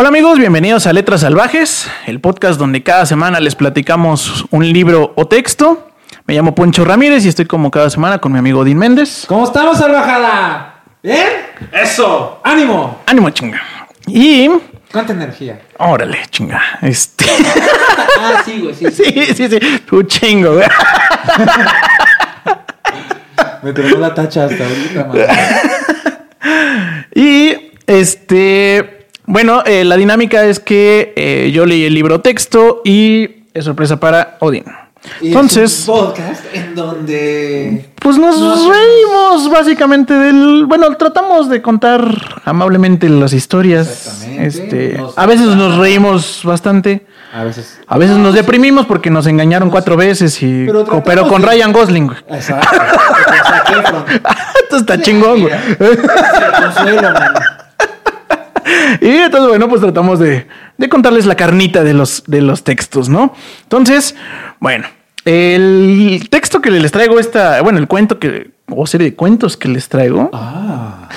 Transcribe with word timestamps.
Hola 0.00 0.08
amigos, 0.08 0.38
bienvenidos 0.38 0.86
a 0.86 0.94
Letras 0.94 1.20
Salvajes, 1.20 1.90
el 2.06 2.20
podcast 2.20 2.58
donde 2.58 2.82
cada 2.82 3.04
semana 3.04 3.38
les 3.38 3.54
platicamos 3.54 4.46
un 4.50 4.72
libro 4.72 5.12
o 5.14 5.28
texto. 5.28 5.90
Me 6.24 6.32
llamo 6.32 6.54
Poncho 6.54 6.86
Ramírez 6.86 7.26
y 7.26 7.28
estoy 7.28 7.44
como 7.44 7.70
cada 7.70 7.90
semana 7.90 8.18
con 8.18 8.32
mi 8.32 8.38
amigo 8.38 8.64
Dean 8.64 8.78
Méndez. 8.78 9.26
¿Cómo 9.28 9.44
estamos, 9.44 9.76
salvajada? 9.76 10.76
¿Bien? 11.02 11.28
¡Eso! 11.70 12.40
¡Ánimo! 12.42 13.02
Ánimo, 13.04 13.28
chinga. 13.28 13.60
Y... 14.06 14.48
¿Cuánta 14.90 15.12
energía? 15.12 15.60
Órale, 15.76 16.22
chinga. 16.30 16.62
Este... 16.80 17.26
Ah, 18.22 18.42
sí, 18.42 18.58
güey, 18.58 18.74
sí. 18.74 18.86
sí, 18.90 19.04
sí, 19.34 19.48
sí. 19.50 19.58
Tu 19.86 20.02
chingo, 20.04 20.54
güey. 20.54 20.66
Me 23.62 23.74
terminó 23.74 23.98
la 23.98 24.14
tacha 24.14 24.46
hasta 24.46 24.64
ahorita, 24.64 25.04
man. 25.04 25.18
Y 27.14 27.72
este, 27.86 28.99
bueno, 29.30 29.62
eh, 29.64 29.84
la 29.84 29.96
dinámica 29.96 30.44
es 30.44 30.60
que 30.60 31.12
eh, 31.16 31.50
yo 31.52 31.64
leí 31.66 31.84
el 31.84 31.94
libro 31.94 32.20
texto 32.20 32.82
y 32.84 33.44
es 33.54 33.64
sorpresa 33.64 33.98
para 33.98 34.36
Odin. 34.40 34.64
Y 35.22 35.28
Entonces, 35.28 35.72
es 35.84 35.88
un 35.88 35.94
podcast 35.96 36.44
en 36.52 36.74
donde. 36.74 37.88
pues 38.00 38.18
nos 38.18 38.36
reímos 38.38 39.50
básicamente 39.50 40.12
del, 40.12 40.66
bueno, 40.66 40.94
tratamos 40.96 41.48
de 41.48 41.62
contar 41.62 42.02
amablemente 42.44 43.08
las 43.08 43.32
historias. 43.32 43.88
Exactamente. 43.88 44.46
Este, 44.46 44.98
Nos- 44.98 45.16
a 45.16 45.24
veces 45.24 45.46
nos 45.56 45.78
reímos 45.78 46.42
bastante. 46.44 47.06
A 47.32 47.44
veces. 47.44 47.80
A 47.86 47.96
veces 47.96 48.16
nos 48.18 48.34
deprimimos 48.34 48.84
porque 48.86 49.08
nos 49.08 49.26
engañaron 49.26 49.70
cuatro 49.70 49.96
veces 49.96 50.42
y 50.42 50.66
Pero 50.66 51.28
con 51.28 51.40
de- 51.40 51.48
Ryan 51.48 51.72
Gosling. 51.72 52.10
Exacto. 52.28 52.68
Esto 54.64 54.76
está 54.76 55.00
chingón, 55.00 55.40
güey. 55.42 55.54
Y 59.00 59.08
entonces, 59.08 59.48
bueno, 59.48 59.68
pues 59.68 59.80
tratamos 59.80 60.18
de, 60.18 60.46
de 60.78 60.88
contarles 60.88 61.26
la 61.26 61.34
carnita 61.36 61.82
de 61.84 61.94
los, 61.94 62.24
de 62.26 62.40
los 62.42 62.64
textos, 62.64 63.08
¿no? 63.08 63.34
Entonces, 63.62 64.14
bueno, 64.60 64.86
el 65.24 66.26
texto 66.30 66.60
que 66.60 66.70
les 66.70 66.90
traigo 66.92 67.18
esta, 67.18 67.60
bueno, 67.62 67.78
el 67.78 67.86
cuento 67.88 68.18
que, 68.18 68.50
o 68.68 68.86
serie 68.86 69.10
de 69.10 69.16
cuentos 69.16 69.56
que 69.56 69.68
les 69.68 69.88
traigo, 69.88 70.30
Ah. 70.32 71.08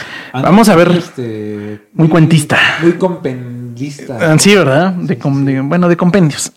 Vamos 0.42 0.68
a 0.68 0.76
ver. 0.76 0.90
Este, 0.90 1.80
Muy 1.94 2.08
cuentista. 2.08 2.58
Muy 2.82 2.94
compendista. 2.94 4.18
ah, 4.20 4.40
sí, 4.40 4.56
¿verdad? 4.56 4.92
De, 4.94 5.20
com- 5.20 5.46
de- 5.46 5.62
bueno, 5.62 5.88
de 5.88 5.96
compendios. 5.96 6.52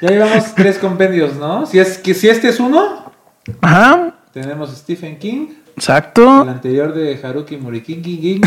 Ya 0.00 0.08
llevamos 0.10 0.52
tres 0.56 0.78
compendios, 0.78 1.34
¿no? 1.36 1.66
Si, 1.66 1.78
es, 1.78 1.98
que, 1.98 2.14
si 2.14 2.28
este 2.28 2.48
es 2.48 2.58
uno, 2.58 3.12
Ajá, 3.60 4.14
tenemos 4.32 4.76
Stephen 4.76 5.18
King. 5.20 5.46
El 5.74 5.78
exacto. 5.78 6.42
anterior 6.42 6.92
de 6.94 7.18
Haruki 7.22 7.56
Murikingi. 7.56 8.40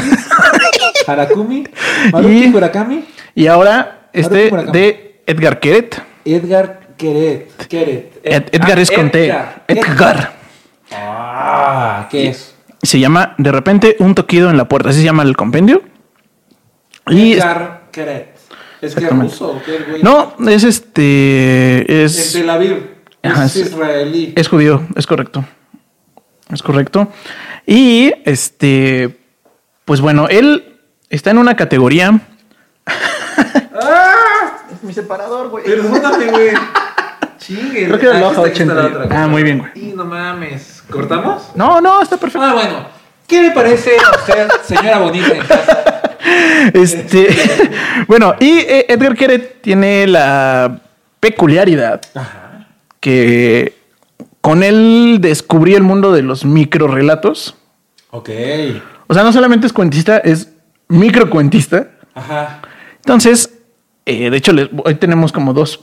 Harakumi. 1.07 1.63
Maruki 2.11 2.43
Y- 2.45 2.47
Murakami. 2.49 3.05
Y 3.33 3.47
ahora, 3.47 4.09
este 4.13 4.49
de 4.71 5.21
Edgar 5.25 5.59
Queret. 5.59 6.01
Edgar 6.23 6.79
Queret. 6.97 7.67
Queret. 7.67 8.19
Ed- 8.23 8.49
Edgar 8.51 8.77
Ah, 8.77 8.81
es 8.81 8.91
con 8.91 9.11
T. 9.11 9.25
Edgar. 9.25 9.63
Edgar. 9.67 10.33
Ah, 10.91 12.07
¿qué 12.09 12.29
es? 12.29 12.55
Se 12.81 12.99
llama 12.99 13.33
De 13.37 13.51
repente 13.51 13.95
un 13.99 14.13
toquido 14.15 14.49
en 14.49 14.57
la 14.57 14.67
puerta. 14.67 14.89
Así 14.89 14.99
se 14.99 15.05
llama 15.05 15.23
el 15.23 15.35
compendio. 15.35 15.81
Y 17.09 17.33
Edgar 17.33 17.83
Queret. 17.91 18.35
¿Es 18.35 18.39
que 18.81 18.85
es 18.87 18.93
Exactamente. 18.97 19.31
ruso 19.33 19.51
o 19.51 19.61
qué, 19.63 19.79
güey? 19.89 20.03
no, 20.03 20.33
es 20.47 20.63
este. 20.63 22.03
Es 22.03 22.17
Es, 22.17 22.33
Tel 22.33 22.49
Aviv. 22.49 22.91
Es 23.23 23.55
israelí. 23.55 24.33
es 24.35 24.47
judío, 24.47 24.83
es 24.95 25.07
correcto. 25.07 25.43
Es 26.51 26.61
correcto. 26.61 27.07
Y 27.65 28.11
este. 28.25 29.17
Pues 29.85 30.01
bueno, 30.01 30.27
él 30.29 30.79
está 31.09 31.31
en 31.31 31.37
una 31.37 31.55
categoría. 31.55 32.19
¡Ah! 32.87 34.57
Es 34.73 34.83
mi 34.83 34.93
separador, 34.93 35.49
güey. 35.49 35.63
Perdóname, 35.63 36.25
güey. 36.27 36.49
Chingue. 37.37 37.85
Creo 37.87 37.99
que 37.99 38.05
era 38.07 38.17
el 38.17 38.23
Ah, 38.23 38.27
ojo 38.29 38.45
aquí 38.45 38.61
está, 38.61 38.63
aquí 38.63 38.71
está 38.71 38.73
80. 38.73 38.97
la 38.99 39.03
otra. 39.05 39.23
Ah, 39.23 39.27
muy 39.27 39.43
bien, 39.43 39.59
güey. 39.59 39.71
Y 39.75 39.93
no 39.93 40.05
mames. 40.05 40.83
¿Cortamos? 40.89 41.51
No, 41.55 41.81
no, 41.81 42.01
está 42.01 42.17
perfecto. 42.17 42.45
Ah, 42.47 42.53
bueno. 42.53 42.87
¿Qué 43.27 43.41
le 43.41 43.51
parece 43.51 43.91
a 43.97 44.17
usted, 44.17 44.47
señora 44.63 44.99
bonita 44.99 45.33
en 45.35 45.41
casa? 45.45 45.81
Este, 46.73 47.27
bueno, 48.07 48.33
y 48.39 48.57
eh, 48.57 48.85
Edgar 48.89 49.15
Queret 49.15 49.61
tiene 49.61 50.07
la 50.07 50.79
peculiaridad 51.19 52.01
Ajá. 52.15 52.65
que 52.99 53.75
con 54.45 54.61
él 54.61 55.17
descubrí 55.21 55.73
el 55.73 55.81
mundo 55.81 56.11
de 56.13 56.21
los 56.21 56.45
microrelatos. 56.45 57.55
Ok. 58.11 58.29
O 59.07 59.13
sea, 59.15 59.23
no 59.23 59.33
solamente 59.33 59.65
es 59.65 59.73
cuentista, 59.73 60.19
es 60.19 60.49
microcuentista. 60.87 61.87
Ajá. 62.13 62.59
Entonces, 62.97 63.55
eh, 64.05 64.29
de 64.29 64.37
hecho, 64.37 64.53
les- 64.53 64.69
hoy 64.83 64.93
tenemos 64.95 65.31
como 65.31 65.51
dos, 65.51 65.79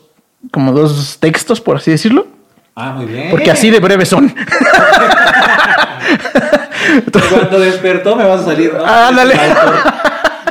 como 0.53 0.71
dos 0.73 1.17
textos, 1.19 1.61
por 1.61 1.78
así 1.78 1.91
decirlo, 1.91 2.28
Ah, 2.77 2.93
muy 2.93 3.06
bien. 3.06 3.31
porque 3.33 3.50
así 3.50 3.69
de 3.69 3.81
breves 3.81 4.09
son. 4.09 4.33
Cuando 7.31 7.59
despertó 7.59 8.15
me 8.15 8.25
vas 8.25 8.43
a 8.43 8.44
salir, 8.44 8.73
¿no? 8.75 8.87
Ándale. 8.87 9.34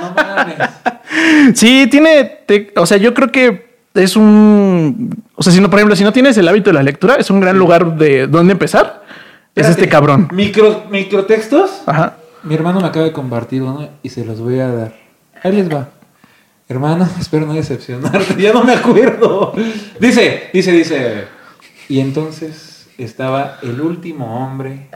No 0.02 0.14
mames. 0.16 1.58
Sí, 1.58 1.88
tiene, 1.90 2.26
te- 2.46 2.74
o 2.76 2.86
sea, 2.86 2.98
yo 2.98 3.14
creo 3.14 3.32
que 3.32 3.71
es 3.94 4.16
un, 4.16 5.24
o 5.36 5.44
sea, 5.44 5.52
si 5.52 5.60
no, 5.60 5.70
por 5.70 5.80
ejemplo, 5.80 5.96
si 5.96 6.04
no 6.04 6.14
tienes 6.14 6.38
el 6.38 6.48
hábito 6.48 6.70
de 6.70 6.76
la 6.76 6.84
lectura, 6.84 7.16
es 7.16 7.30
un 7.30 7.40
gran 7.40 7.58
lugar 7.58 7.98
de 7.98 8.28
dónde 8.28 8.54
empezar. 8.54 9.04
Es 9.54 9.68
este 9.68 9.90
cabrón. 9.90 10.30
Micro, 10.32 10.86
microtextos. 10.90 11.84
Ajá. 11.86 12.16
Mi 12.44 12.56
hermano 12.56 12.80
me 12.80 12.88
acaba 12.88 13.06
de 13.06 13.12
compartir 13.12 13.62
uno 13.62 13.90
y 14.02 14.10
se 14.10 14.24
los 14.24 14.40
voy 14.40 14.60
a 14.60 14.68
dar. 14.70 14.94
Ahí 15.44 15.52
les 15.52 15.70
va. 15.70 15.90
Hermano, 16.70 17.08
espero 17.20 17.46
no 17.46 17.54
decepcionarte. 17.54 18.42
Ya 18.42 18.54
no 18.54 18.64
me 18.64 18.74
acuerdo. 18.74 19.54
Dice, 20.00 20.50
dice, 20.54 20.72
dice. 20.72 21.26
Y 21.90 22.00
entonces 22.00 22.88
estaba 22.98 23.58
el 23.62 23.82
último 23.82 24.42
hombre 24.42 24.88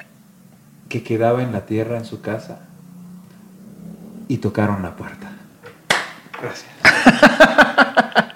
que 0.88 1.04
quedaba 1.04 1.44
en 1.44 1.52
la 1.52 1.66
tierra 1.66 1.98
en 1.98 2.06
su 2.06 2.22
casa 2.22 2.60
y 4.30 4.38
tocaron 4.38 4.82
la 4.82 4.96
puerta. 4.96 5.32
Gracias. 6.42 6.72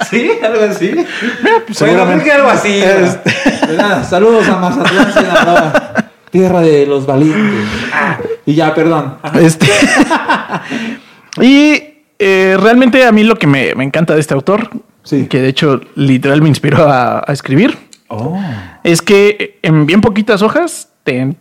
¿Sí? 0.10 0.32
¿Algo 0.44 0.64
así? 0.64 0.90
pues, 0.92 1.06
bueno, 1.42 1.74
seguramente. 1.74 2.24
creo 2.24 2.26
que 2.26 2.32
algo 2.32 2.50
así. 2.50 2.84
Nada, 3.78 4.04
saludos 4.04 4.48
a 4.48 4.58
Mazatlán, 4.58 5.14
Sinaloa. 5.14 5.94
Tierra 6.32 6.62
de 6.62 6.86
los 6.86 7.06
valientes. 7.06 7.66
Ah, 7.94 8.18
y 8.46 8.54
ya, 8.56 8.74
perdón. 8.76 9.16
Este. 9.40 9.68
y 11.42 11.84
eh, 12.20 12.58
realmente 12.60 13.06
a 13.06 13.12
mí 13.12 13.24
lo 13.24 13.36
que 13.38 13.48
me, 13.48 13.74
me 13.76 13.84
encanta 13.84 14.14
de 14.14 14.20
este 14.22 14.34
autor, 14.34 14.70
Sí. 15.04 15.28
que 15.28 15.42
de 15.42 15.48
hecho 15.48 15.82
literal 15.96 16.42
me 16.42 16.50
inspiró 16.50 16.88
a, 16.90 17.24
a 17.26 17.34
escribir, 17.34 17.78
Oh. 18.12 18.40
es 18.84 19.02
que 19.04 19.60
en 19.62 19.86
bien 19.86 20.02
poquitas 20.02 20.42
hojas 20.42 20.90
te 21.04 21.36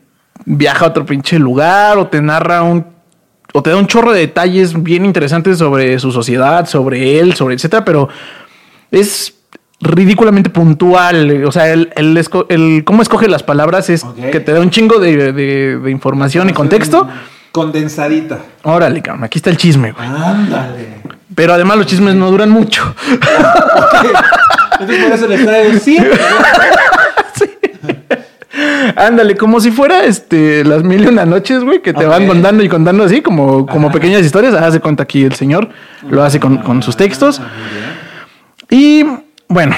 viaja 0.45 0.85
a 0.85 0.89
otro 0.89 1.07
pinche 1.07 1.39
lugar 1.39 1.97
o 1.97 2.07
te 2.09 2.21
narra 2.21 2.63
un 2.63 2.85
o 3.55 3.63
te 3.63 3.71
da 3.71 3.77
un 3.77 3.87
chorro 3.87 4.13
de 4.13 4.21
detalles 4.21 4.81
bien 4.83 5.07
interesantes 5.07 5.57
sobre 5.57 5.99
su 5.99 6.13
sociedad, 6.13 6.67
sobre 6.67 7.19
él, 7.19 7.33
sobre 7.35 7.55
etcétera, 7.55 7.87
pero 7.87 8.11
es 8.91 9.35
ridículamente 9.81 10.51
puntual. 10.51 11.45
O 11.45 11.53
sea, 11.53 11.73
el, 11.73 11.91
el, 11.97 12.85
cómo 12.85 13.03
escoge 13.03 13.29
las 13.29 13.43
palabras 13.43 13.91
es 13.91 14.05
que 14.33 14.41
te 14.41 14.53
da 14.53 14.61
un 14.61 14.71
chingo 14.71 14.99
de, 14.99 15.33
de- 15.33 15.79
de 15.79 15.91
información 15.91 16.51
y 16.51 16.53
contexto. 16.53 17.09
Condensadita. 17.53 18.39
Órale, 18.65 19.01
cabrón, 19.03 19.25
aquí 19.25 19.39
está 19.39 19.51
el 19.51 19.57
chisme, 19.57 19.93
güey. 19.93 20.07
Ándale. 20.07 20.99
Pero 21.35 21.55
además 21.55 21.79
los 21.79 21.87
chismes 21.87 22.15
no 22.15 22.31
duran 22.31 22.51
mucho. 22.51 22.95
Entonces 24.81 25.05
por 25.05 25.13
eso 25.13 25.27
les 25.29 25.45
traigo 25.47 25.79
sí. 25.79 25.99
Ándale, 28.97 29.37
como 29.37 29.61
si 29.61 29.71
fuera 29.71 30.05
este 30.05 30.65
las 30.65 30.83
mil 30.83 31.05
y 31.05 31.07
una 31.07 31.25
noches, 31.25 31.63
güey, 31.63 31.81
que 31.81 31.93
te 31.93 32.05
van 32.07 32.27
contando 32.27 32.63
y 32.65 32.69
contando 32.69 33.05
así, 33.05 33.21
como, 33.21 33.67
como 33.67 33.89
Ajá. 33.89 33.95
pequeñas 33.95 34.23
historias. 34.23 34.55
Hace 34.55 34.81
cuenta 34.81 35.05
aquí 35.05 35.23
el 35.25 35.35
señor, 35.35 35.69
lo 36.11 36.25
hace 36.25 36.41
con, 36.41 36.59
con 36.59 36.83
sus 36.83 36.97
textos. 36.97 37.41
Ah. 37.41 37.47
Y 38.71 39.05
bueno, 39.49 39.75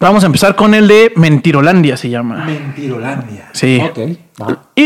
vamos 0.00 0.22
a 0.22 0.26
empezar 0.26 0.56
con 0.56 0.74
el 0.74 0.88
de 0.88 1.12
Mentirolandia, 1.16 1.96
se 1.96 2.08
llama. 2.10 2.44
Mentirolandia. 2.44 3.48
Sí. 3.52 3.80
Ok. 3.82 3.98
va. 4.40 4.62
Y 4.74 4.84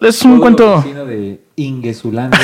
es 0.00 0.22
un 0.22 0.32
Todo 0.32 0.40
cuento. 0.40 0.76
vecino 0.82 1.04
de 1.04 1.40
Inguesulandia. 1.56 2.38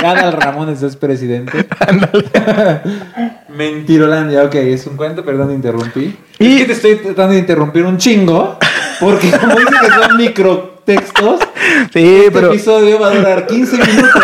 Cada 0.00 0.30
Ramones 0.32 0.82
es 0.82 0.96
presidente. 0.96 1.66
Mentirolandia, 3.48 4.44
ok, 4.44 4.54
es 4.54 4.86
un 4.86 4.96
cuento, 4.96 5.24
perdón, 5.24 5.52
interrumpí. 5.52 6.16
Y- 6.38 6.54
Es 6.54 6.58
que 6.60 6.64
te 6.66 6.72
estoy 6.72 6.96
tratando 6.96 7.34
de 7.34 7.38
interrumpir 7.40 7.84
un 7.84 7.98
chingo. 7.98 8.58
Porque 9.00 9.30
como 9.32 9.56
dice 9.56 9.70
que 9.80 9.90
son 9.90 10.16
microtextos, 10.16 11.40
Sí, 11.92 12.04
este 12.16 12.30
pero 12.30 12.52
episodio 12.52 13.00
va 13.00 13.08
a 13.08 13.14
durar 13.16 13.46
15 13.46 13.76
minutos. 13.78 14.22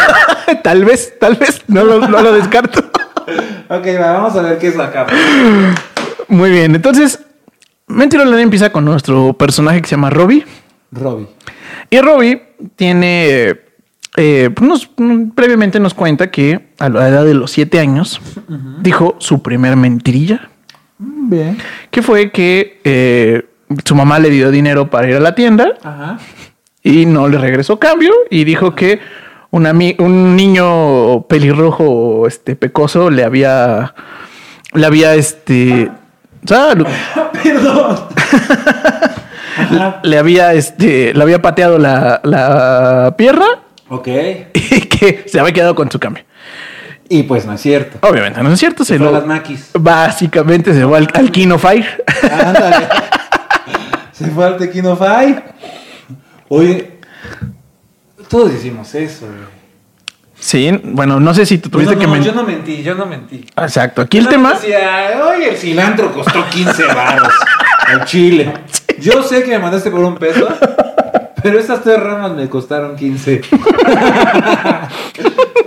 tal 0.62 0.84
vez, 0.84 1.14
tal 1.18 1.34
vez, 1.34 1.62
no 1.66 1.82
lo, 1.84 2.06
no 2.06 2.22
lo 2.22 2.32
descarto. 2.32 2.84
Ok, 3.70 3.86
va, 4.00 4.12
vamos 4.12 4.34
a 4.36 4.42
ver 4.42 4.58
qué 4.58 4.68
es 4.68 4.78
acá. 4.78 5.06
Muy 6.28 6.50
bien, 6.50 6.74
entonces, 6.74 7.20
Mentirolandia 7.86 8.42
empieza 8.42 8.70
con 8.70 8.84
nuestro 8.84 9.32
personaje 9.34 9.80
que 9.82 9.88
se 9.88 9.94
llama 9.96 10.10
Robbie. 10.10 10.44
Robbie. 10.92 11.26
Y 11.90 11.98
Robbie 12.00 12.42
tiene 12.76 13.56
eh, 14.16 14.50
pues 14.54 14.68
nos- 14.68 14.90
mm, 14.96 15.30
previamente 15.30 15.78
nos 15.80 15.94
cuenta 15.94 16.30
que 16.30 16.68
a 16.78 16.88
la 16.88 17.08
edad 17.08 17.24
de 17.24 17.34
los 17.34 17.50
siete 17.50 17.78
años 17.78 18.20
dijo 18.80 19.16
su 19.18 19.42
primer 19.42 19.76
mentirilla, 19.76 20.48
Bien. 20.98 21.56
que 21.90 22.02
fue 22.02 22.30
que 22.32 22.80
eh, 22.84 23.44
su 23.84 23.94
mamá 23.94 24.18
le 24.18 24.30
dio 24.30 24.50
dinero 24.50 24.90
para 24.90 25.08
ir 25.08 25.16
a 25.16 25.20
la 25.20 25.34
tienda 25.34 25.74
Ajá. 25.82 26.18
y 26.82 27.04
no 27.06 27.28
le 27.28 27.38
regresó 27.38 27.78
cambio 27.78 28.12
y 28.30 28.44
dijo 28.44 28.74
que 28.74 28.98
un, 29.50 29.66
un 29.98 30.36
niño 30.36 31.22
pelirrojo 31.22 32.26
este 32.26 32.56
pecoso 32.56 33.10
le 33.10 33.24
había 33.24 33.94
le 34.74 34.86
había 34.86 35.14
este 35.14 35.90
salud, 36.44 36.86
Perdón. 37.42 37.98
Le 40.04 40.16
había 40.18 40.52
este 40.54 41.12
le 41.14 41.22
había 41.22 41.42
pateado 41.42 41.78
la, 41.78 42.20
la 42.22 43.14
pierna 43.18 43.46
Ok. 43.88 44.06
y 44.54 44.80
que 44.82 45.24
se 45.26 45.40
había 45.40 45.52
quedado 45.52 45.74
con 45.74 45.90
su 45.90 45.98
cambio. 45.98 46.24
Y 47.08 47.22
pues 47.24 47.46
no 47.46 47.54
es 47.54 47.60
cierto. 47.62 48.06
Obviamente 48.06 48.42
no 48.42 48.52
es 48.52 48.60
cierto, 48.60 48.84
se 48.84 48.98
Se 48.98 48.98
lo 49.02 49.10
las 49.10 49.24
maquis. 49.26 49.70
básicamente 49.74 50.74
se 50.74 50.86
fue 50.86 50.98
al, 50.98 51.08
al 51.14 51.30
Kino 51.32 51.58
Fire. 51.58 52.04
Ándale. 52.30 52.86
Se 54.12 54.26
fue 54.26 54.44
al 54.44 54.56
Tequino 54.58 54.94
Five. 54.96 55.42
Oye, 56.48 56.98
todos 58.28 58.52
hicimos 58.52 58.94
eso, 58.94 59.26
güey. 59.26 59.58
Sí, 60.40 60.70
bueno, 60.84 61.18
no 61.18 61.34
sé 61.34 61.44
si 61.44 61.58
tú 61.58 61.68
tuviste 61.68 61.94
No, 61.94 62.00
que 62.00 62.06
no, 62.06 62.12
men- 62.12 62.22
yo 62.22 62.32
no 62.32 62.44
mentí, 62.44 62.82
yo 62.82 62.94
no 62.94 63.06
mentí. 63.06 63.44
Exacto, 63.56 64.02
aquí 64.02 64.18
el 64.18 64.24
Yo 64.24 64.30
tema 64.30 64.52
Decía, 64.52 65.20
oye, 65.34 65.50
el 65.50 65.56
cilantro 65.56 66.12
costó 66.12 66.44
15 66.48 66.84
baros 66.94 67.32
al 67.88 68.04
chile. 68.04 68.54
Yo 69.00 69.22
sé 69.24 69.42
que 69.42 69.50
me 69.50 69.58
mandaste 69.58 69.90
por 69.90 70.00
un 70.00 70.16
peso, 70.16 70.46
pero 71.42 71.58
estas 71.58 71.82
tres 71.82 71.98
ramas 72.00 72.32
me 72.32 72.48
costaron 72.48 72.94
15. 72.94 73.40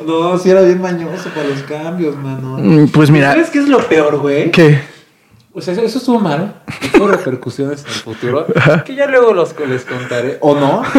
no, 0.06 0.38
si 0.38 0.50
era 0.50 0.62
bien 0.62 0.82
mañoso 0.82 1.30
para 1.36 1.48
los 1.48 1.62
cambios, 1.64 2.16
mano. 2.16 2.58
Mm, 2.58 2.88
pues 2.90 3.10
mira, 3.10 3.32
¿Sabes 3.32 3.50
qué 3.50 3.60
es 3.60 3.68
lo 3.68 3.80
peor, 3.88 4.18
güey? 4.20 4.52
que 4.52 4.80
O 5.54 5.62
sea, 5.62 5.74
eso, 5.74 5.98
estuvo 5.98 6.20
mal. 6.20 6.62
Tuvo 6.94 7.08
repercusiones 7.08 7.82
en 7.82 7.88
el 7.88 7.94
futuro. 7.94 8.46
Que 8.86 8.96
ya 8.96 9.08
luego 9.08 9.34
los, 9.34 9.54
les 9.68 9.84
contaré. 9.84 10.38
¿O 10.40 10.56
no? 10.56 10.84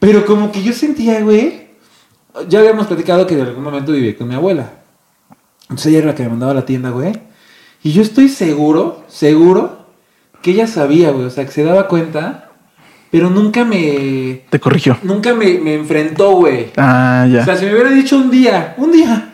Pero 0.00 0.24
como 0.26 0.50
que 0.52 0.62
yo 0.62 0.72
sentía, 0.72 1.20
güey. 1.20 1.68
Ya 2.48 2.60
habíamos 2.60 2.86
platicado 2.86 3.26
que 3.26 3.34
en 3.34 3.42
algún 3.42 3.62
momento 3.62 3.92
viví 3.92 4.14
con 4.14 4.28
mi 4.28 4.34
abuela. 4.34 4.70
Entonces 5.62 5.86
ella 5.86 5.98
era 5.98 6.06
la 6.08 6.14
que 6.14 6.22
me 6.24 6.30
mandaba 6.30 6.52
a 6.52 6.56
la 6.56 6.64
tienda, 6.64 6.90
güey. 6.90 7.12
Y 7.82 7.92
yo 7.92 8.02
estoy 8.02 8.28
seguro, 8.28 9.04
seguro, 9.08 9.86
que 10.42 10.52
ella 10.52 10.66
sabía, 10.66 11.10
güey. 11.10 11.26
O 11.26 11.30
sea, 11.30 11.44
que 11.44 11.50
se 11.52 11.64
daba 11.64 11.88
cuenta. 11.88 12.48
Pero 13.10 13.28
nunca 13.28 13.64
me. 13.64 14.44
te 14.48 14.58
corrigió. 14.58 14.96
Nunca 15.02 15.34
me, 15.34 15.58
me 15.58 15.74
enfrentó, 15.74 16.30
güey. 16.36 16.70
Ah, 16.78 17.24
O 17.26 17.30
ya. 17.30 17.44
sea, 17.44 17.56
si 17.56 17.66
me 17.66 17.72
hubiera 17.74 17.90
dicho 17.90 18.16
un 18.16 18.30
día, 18.30 18.74
un 18.78 18.90
día. 18.90 19.32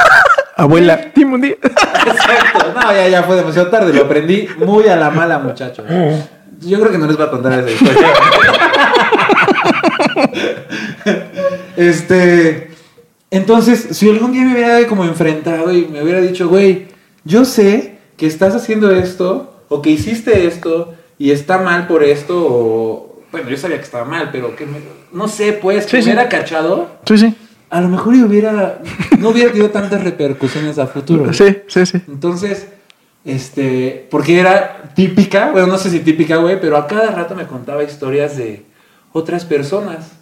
Abuela, 0.56 1.10
dime 1.14 1.34
un 1.34 1.40
día. 1.40 1.56
Exacto. 1.60 2.72
No, 2.74 2.92
ya, 2.92 3.08
ya 3.08 3.22
fue 3.24 3.36
demasiado 3.36 3.68
tarde. 3.68 3.92
Lo 3.92 4.04
aprendí 4.04 4.46
muy 4.64 4.86
a 4.86 4.94
la 4.96 5.10
mala, 5.10 5.38
muchachos. 5.40 5.84
Yo 6.60 6.78
creo 6.80 6.92
que 6.92 6.98
no 6.98 7.06
les 7.06 7.16
voy 7.16 7.26
a 7.26 7.30
contar 7.30 7.58
esa 7.66 7.70
historia. 7.70 8.06
este. 11.76 12.70
Entonces, 13.30 13.88
si 13.90 14.08
algún 14.08 14.32
día 14.32 14.44
me 14.44 14.52
hubiera 14.54 14.86
como 14.86 15.04
enfrentado 15.04 15.72
y 15.74 15.86
me 15.86 16.02
hubiera 16.02 16.20
dicho, 16.20 16.48
güey, 16.48 16.86
yo 17.24 17.44
sé 17.44 17.98
que 18.16 18.26
estás 18.26 18.54
haciendo 18.54 18.90
esto, 18.92 19.62
o 19.68 19.82
que 19.82 19.90
hiciste 19.90 20.46
esto, 20.46 20.94
y 21.18 21.32
está 21.32 21.58
mal 21.58 21.86
por 21.86 22.02
esto, 22.04 22.34
o. 22.38 23.22
Bueno, 23.32 23.50
yo 23.50 23.56
sabía 23.56 23.76
que 23.78 23.82
estaba 23.84 24.04
mal, 24.04 24.30
pero 24.32 24.54
que 24.56 24.64
me- 24.64 24.78
no 25.12 25.28
sé, 25.28 25.52
pues, 25.52 25.84
que 25.84 25.90
Sí, 25.90 25.96
me 25.96 26.02
sí. 26.02 26.08
hubiera 26.10 26.28
cachado, 26.28 26.88
Sí, 27.06 27.18
sí. 27.18 27.34
a 27.68 27.80
lo 27.80 27.88
mejor 27.88 28.14
y 28.14 28.22
hubiera. 28.22 28.80
No 29.18 29.30
hubiera 29.30 29.50
tenido 29.50 29.70
tantas 29.70 30.02
repercusiones 30.04 30.78
a 30.78 30.86
futuro. 30.86 31.32
Sí, 31.32 31.58
sí, 31.66 31.84
sí. 31.84 32.00
Entonces, 32.08 32.68
este, 33.26 34.06
porque 34.08 34.38
era 34.38 34.92
típica, 34.94 35.50
bueno, 35.50 35.66
no 35.66 35.78
sé 35.78 35.90
si 35.90 36.00
típica, 36.00 36.36
güey, 36.36 36.60
pero 36.60 36.76
a 36.76 36.86
cada 36.86 37.10
rato 37.10 37.34
me 37.34 37.46
contaba 37.46 37.82
historias 37.82 38.36
de 38.36 38.64
otras 39.12 39.44
personas. 39.44 40.12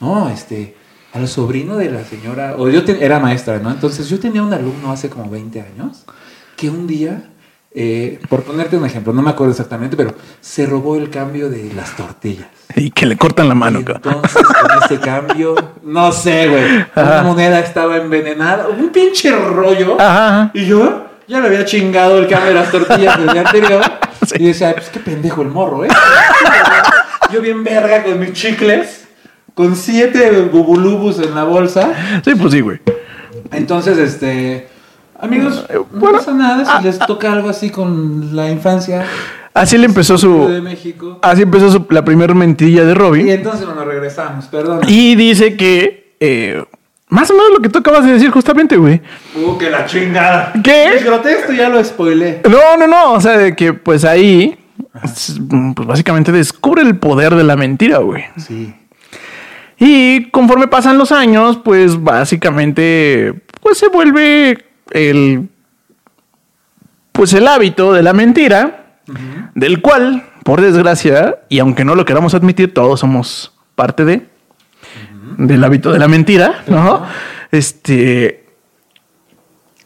No, 0.00 0.28
este, 0.28 0.76
al 1.12 1.26
sobrino 1.26 1.76
de 1.76 1.90
la 1.90 2.04
señora, 2.04 2.54
o 2.56 2.68
yo 2.68 2.82
era 3.00 3.18
maestra, 3.18 3.58
¿no? 3.58 3.70
Entonces 3.70 4.08
yo 4.08 4.20
tenía 4.20 4.42
un 4.42 4.52
alumno 4.52 4.92
hace 4.92 5.10
como 5.10 5.28
20 5.28 5.60
años 5.60 6.04
que 6.56 6.70
un 6.70 6.86
día, 6.86 7.30
eh, 7.72 8.20
por 8.28 8.44
ponerte 8.44 8.76
un 8.76 8.86
ejemplo, 8.86 9.12
no 9.12 9.22
me 9.22 9.30
acuerdo 9.30 9.50
exactamente, 9.50 9.96
pero 9.96 10.14
se 10.40 10.64
robó 10.64 10.94
el 10.96 11.10
cambio 11.10 11.50
de 11.50 11.72
las 11.74 11.96
tortillas. 11.96 12.46
Y 12.76 12.90
que 12.90 13.06
le 13.06 13.16
cortan 13.16 13.48
la 13.48 13.54
mano. 13.54 13.80
Y 13.80 13.82
entonces, 13.82 14.42
con 14.42 14.82
ese 14.84 14.98
cambio, 14.98 15.54
no 15.84 16.10
sé, 16.10 16.48
güey, 16.48 16.86
una 16.96 17.22
moneda 17.22 17.60
estaba 17.60 17.98
envenenada, 17.98 18.68
un 18.68 18.90
pinche 18.90 19.30
rollo. 19.30 20.00
Ajá. 20.00 20.50
Y 20.54 20.66
yo 20.66 21.03
ya 21.28 21.40
le 21.40 21.46
había 21.48 21.64
chingado 21.64 22.18
el 22.18 22.28
cambio 22.28 22.48
de 22.50 22.54
las 22.54 22.70
tortillas 22.70 23.18
del 23.18 23.28
día 23.32 23.40
anterior. 23.42 23.82
Sí. 24.24 24.36
Y 24.38 24.46
decía, 24.46 24.72
pues 24.74 24.88
qué 24.88 25.00
pendejo 25.00 25.42
el 25.42 25.48
morro, 25.48 25.84
¿eh? 25.84 25.88
yo 27.30 27.42
bien 27.42 27.62
verga 27.62 28.02
con 28.04 28.18
mis 28.18 28.32
chicles, 28.32 29.06
con 29.52 29.76
siete 29.76 30.30
bubulubus 30.50 31.18
en 31.18 31.34
la 31.34 31.44
bolsa. 31.44 31.92
Sí, 32.24 32.34
pues 32.34 32.52
sí, 32.52 32.60
güey. 32.60 32.80
Entonces, 33.52 33.98
este... 33.98 34.68
Amigos, 35.20 35.66
no 35.72 35.84
bueno, 35.92 36.18
pasa 36.18 36.32
nada 36.32 36.64
si 36.64 36.70
ah, 36.72 36.80
les 36.82 36.98
toca 36.98 37.32
algo 37.32 37.50
así 37.50 37.68
con 37.68 38.34
la 38.34 38.50
infancia 38.50 39.04
Así 39.52 39.76
le 39.78 39.86
empezó 39.86 40.14
de 40.14 40.18
su. 40.18 40.62
México. 40.62 41.18
Así 41.22 41.42
empezó 41.42 41.70
su- 41.70 41.86
la 41.90 42.04
primera 42.04 42.32
mentilla 42.34 42.84
de 42.84 42.90
Y 42.92 42.94
Robbie. 42.94 43.32
entonces 43.32 43.66
nos 43.66 43.84
regresamos, 43.86 44.46
perdón. 44.46 44.80
Y 44.88 45.14
dice 45.16 45.56
que. 45.56 46.16
eh, 46.18 46.64
más 47.14 47.30
o 47.30 47.34
menos 47.34 47.50
lo 47.52 47.60
que 47.60 47.68
tú 47.68 47.78
acabas 47.78 48.04
de 48.04 48.14
decir, 48.14 48.28
justamente, 48.30 48.76
güey. 48.76 49.00
Uh, 49.36 49.56
que 49.56 49.70
la 49.70 49.86
chingada. 49.86 50.52
¿Qué? 50.64 50.86
El 50.86 51.04
grotesco 51.04 51.52
ya 51.52 51.68
lo 51.68 51.82
spoilé. 51.84 52.42
No, 52.50 52.76
no, 52.76 52.88
no. 52.88 53.12
O 53.12 53.20
sea, 53.20 53.38
de 53.38 53.54
que 53.54 53.72
pues 53.72 54.04
ahí. 54.04 54.58
Pues 55.00 55.38
básicamente 55.86 56.32
descubre 56.32 56.82
el 56.82 56.96
poder 56.96 57.36
de 57.36 57.44
la 57.44 57.54
mentira, 57.54 57.98
güey. 57.98 58.24
Sí. 58.36 58.74
Y 59.78 60.28
conforme 60.30 60.66
pasan 60.66 60.98
los 60.98 61.12
años, 61.12 61.60
pues 61.64 62.02
básicamente. 62.02 63.32
Pues 63.60 63.78
se 63.78 63.86
vuelve 63.86 64.64
el. 64.90 65.48
Pues 67.12 67.32
el 67.32 67.46
hábito 67.46 67.92
de 67.92 68.02
la 68.02 68.12
mentira. 68.12 68.96
Del 69.54 69.82
cual, 69.82 70.24
por 70.42 70.60
desgracia, 70.62 71.38
y 71.48 71.60
aunque 71.60 71.84
no 71.84 71.94
lo 71.94 72.04
queramos 72.04 72.34
admitir, 72.34 72.74
todos 72.74 72.98
somos 72.98 73.54
parte 73.76 74.04
de. 74.04 74.33
Del 75.38 75.62
hábito 75.64 75.92
de 75.92 75.98
la 75.98 76.08
mentira, 76.08 76.62
¿no? 76.68 77.04
Este. 77.50 78.44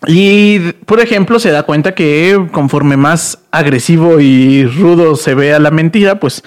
Y, 0.07 0.73
por 0.87 1.01
ejemplo, 1.01 1.39
se 1.41 1.51
da 1.51 1.65
cuenta 1.65 1.95
que 1.95 2.47
conforme 2.53 2.97
más 2.97 3.41
agresivo 3.51 4.21
y 4.21 4.65
rudo 4.65 5.17
se 5.17 5.35
vea 5.35 5.59
la 5.59 5.71
mentira, 5.73 6.21
pues 6.21 6.45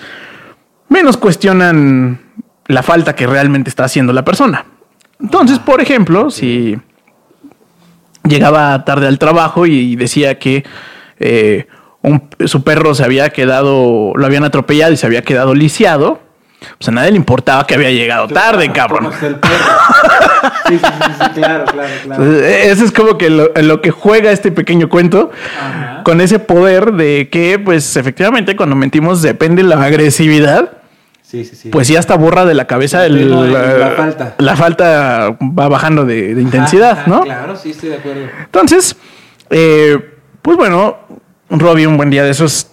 menos 0.88 1.18
cuestionan 1.18 2.22
la 2.68 2.82
falta 2.84 3.14
que 3.16 3.28
realmente 3.28 3.70
está 3.70 3.84
haciendo 3.84 4.14
la 4.14 4.24
persona. 4.24 4.66
Entonces, 5.20 5.60
por 5.60 5.82
ejemplo, 5.82 6.30
si 6.32 6.78
llegaba 8.24 8.86
tarde 8.86 9.08
al 9.08 9.20
trabajo 9.20 9.66
y 9.66 9.96
decía 9.96 10.40
que 10.40 10.64
eh, 11.20 11.68
un- 12.02 12.24
su 12.46 12.64
perro 12.64 12.96
se 12.96 13.04
había 13.04 13.30
quedado, 13.32 14.14
lo 14.16 14.26
habían 14.26 14.44
atropellado 14.46 14.94
y 14.94 14.98
se 14.98 15.06
había 15.06 15.22
quedado 15.24 15.54
lisiado, 15.54 16.20
pues 16.78 16.90
a 16.90 16.92
nadie 16.92 17.12
le 17.12 17.18
importaba 17.18 17.66
que 17.66 17.74
había 17.76 17.90
llegado 17.92 18.28
tarde, 18.28 18.72
cabrón. 18.72 19.06
¿Cómo 19.06 19.14
está 19.14 19.28
el 19.28 19.36
perro? 19.36 19.56
Sí, 20.68 20.78
sí, 20.78 20.86
sí, 20.86 21.30
claro, 21.42 21.66
claro, 21.66 21.90
claro. 22.04 22.24
Entonces, 22.24 22.44
e- 22.44 22.72
Eso 22.72 22.86
es 22.86 22.92
como 22.92 23.18
que 23.18 23.30
lo, 23.30 23.50
lo 23.56 23.82
que 23.82 23.92
juega 23.92 24.32
este 24.32 24.52
pequeño 24.52 24.88
cuento 24.90 25.32
Ajá. 25.60 26.02
con 26.04 26.22
ese 26.22 26.40
poder 26.40 26.94
de 26.94 27.30
que, 27.32 27.58
pues, 27.60 27.96
efectivamente, 27.98 28.56
cuando 28.56 28.76
mentimos 28.76 29.22
depende 29.22 29.64
la 29.64 29.84
agresividad. 29.84 30.78
Sí, 31.24 31.46
sí, 31.46 31.56
sí. 31.56 31.70
Pues 31.70 31.88
sí, 31.88 31.96
hasta 31.96 32.16
borra 32.16 32.46
de 32.46 32.54
la 32.54 32.66
cabeza 32.68 33.06
el- 33.06 33.32
la- 33.52 33.78
la 33.78 33.92
falta. 33.92 34.36
La 34.38 34.56
falta 34.56 35.38
va 35.42 35.68
bajando 35.68 36.06
de, 36.06 36.36
de 36.36 36.42
intensidad, 36.42 36.92
Ajá, 37.00 37.04
¿no? 37.10 37.22
Claro, 37.22 37.56
sí, 37.56 37.72
estoy 37.72 37.90
de 37.90 37.96
acuerdo. 37.96 38.22
Entonces, 38.46 38.96
eh, 39.50 39.98
pues 40.42 40.58
bueno, 40.58 40.98
Robbie 41.50 41.88
un 41.88 41.98
buen 41.98 42.10
día 42.10 42.24
de 42.24 42.32
esos, 42.32 42.68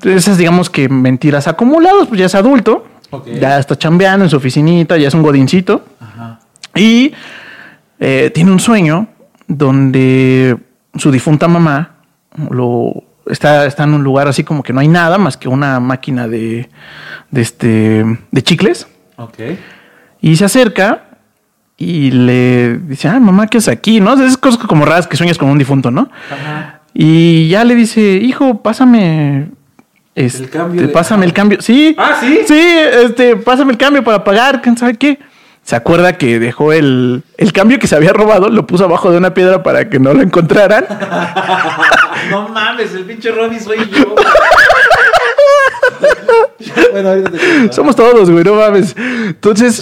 de 0.00 0.14
esas 0.16 0.38
digamos 0.38 0.70
que 0.70 0.88
mentiras 0.88 1.46
acumuladas, 1.48 2.06
pues 2.08 2.18
ya 2.20 2.26
es 2.26 2.34
adulto, 2.34 2.86
Ya 3.40 3.58
está 3.58 3.76
chambeando 3.76 4.24
en 4.24 4.30
su 4.30 4.36
oficinita, 4.36 4.96
ya 4.96 5.08
es 5.08 5.14
un 5.14 5.22
godincito 5.22 5.84
Ajá. 6.00 6.40
y 6.74 7.12
eh, 8.00 8.30
tiene 8.34 8.50
un 8.50 8.58
sueño 8.60 9.06
donde 9.46 10.56
su 10.96 11.10
difunta 11.10 11.46
mamá 11.48 11.96
lo 12.50 13.04
está, 13.26 13.66
está 13.66 13.84
en 13.84 13.94
un 13.94 14.02
lugar 14.02 14.28
así 14.28 14.44
como 14.44 14.62
que 14.62 14.72
no 14.72 14.80
hay 14.80 14.88
nada 14.88 15.18
más 15.18 15.36
que 15.36 15.48
una 15.48 15.78
máquina 15.80 16.26
de, 16.28 16.68
de 17.30 17.40
este 17.40 18.04
de 18.30 18.42
chicles 18.42 18.86
Ok. 19.16 19.38
y 20.20 20.36
se 20.36 20.44
acerca 20.46 21.04
y 21.76 22.10
le 22.12 22.78
dice, 22.78 23.08
ay 23.08 23.20
mamá, 23.20 23.46
¿qué 23.48 23.58
es 23.58 23.68
aquí? 23.68 24.00
¿No? 24.00 24.14
Esas 24.14 24.36
cosas 24.38 24.64
como 24.66 24.84
raras 24.84 25.06
que 25.06 25.16
sueñas 25.16 25.36
con 25.36 25.48
un 25.48 25.58
difunto, 25.58 25.90
¿no? 25.90 26.10
Ajá. 26.30 26.80
Y 26.94 27.48
ya 27.48 27.64
le 27.64 27.74
dice, 27.74 28.00
hijo, 28.22 28.62
pásame 28.62 29.48
Este, 30.14 30.48
cambio 30.48 30.82
de- 30.82 30.88
Pásame 30.88 31.24
el 31.26 31.32
cambio. 31.32 31.60
Sí. 31.62 31.94
Ah, 31.98 32.16
¿sí? 32.20 32.40
Sí, 32.46 32.60
este, 33.04 33.36
pásame 33.36 33.72
el 33.72 33.78
cambio 33.78 34.02
para 34.04 34.22
pagar, 34.24 34.60
quién 34.62 34.76
sabe 34.76 34.94
qué. 34.96 35.18
Se 35.64 35.76
acuerda 35.76 36.18
que 36.18 36.40
dejó 36.40 36.72
el, 36.72 37.22
el 37.38 37.52
cambio 37.52 37.78
que 37.78 37.86
se 37.86 37.94
había 37.94 38.12
robado, 38.12 38.48
lo 38.48 38.66
puso 38.66 38.84
abajo 38.84 39.12
de 39.12 39.18
una 39.18 39.32
piedra 39.32 39.62
para 39.62 39.88
que 39.88 40.00
no 40.00 40.12
lo 40.12 40.22
encontraran. 40.22 40.84
No 42.30 42.48
mames, 42.48 42.94
el 42.94 43.04
pinche 43.04 43.32
Robbie 43.32 43.58
soy 43.58 43.78
yo. 43.90 44.14
bueno, 46.92 47.08
ahorita 47.10 47.30
te 47.30 47.38
cuento. 47.38 47.72
Somos 47.72 47.96
todos, 47.96 48.30
güey, 48.30 48.44
no 48.44 48.54
mames. 48.54 48.94
Entonces, 48.96 49.80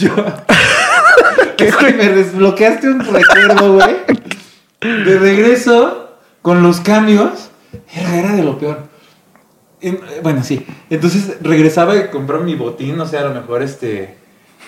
¿Qué, 1.59 1.69
Es 1.69 1.77
que 1.77 1.93
güey? 1.93 1.97
me 1.97 2.09
desbloqueaste 2.09 2.89
un 2.89 3.01
recuerdo, 3.01 3.75
güey. 3.75 3.97
De 4.81 5.19
regreso, 5.19 6.15
con 6.41 6.63
los 6.63 6.81
cambios, 6.81 7.51
era, 7.95 8.17
era 8.17 8.33
de 8.33 8.43
lo 8.43 8.59
peor. 8.59 8.89
En- 9.83 10.01
bueno, 10.23 10.43
sí. 10.43 10.65
Entonces 10.91 11.37
regresaba 11.43 11.97
y 11.97 12.09
compraba 12.09 12.43
mi 12.45 12.55
botín, 12.55 12.99
o 13.01 13.07
sea, 13.07 13.21
a 13.21 13.25
lo 13.25 13.35
mejor 13.35 13.63
este. 13.63 14.15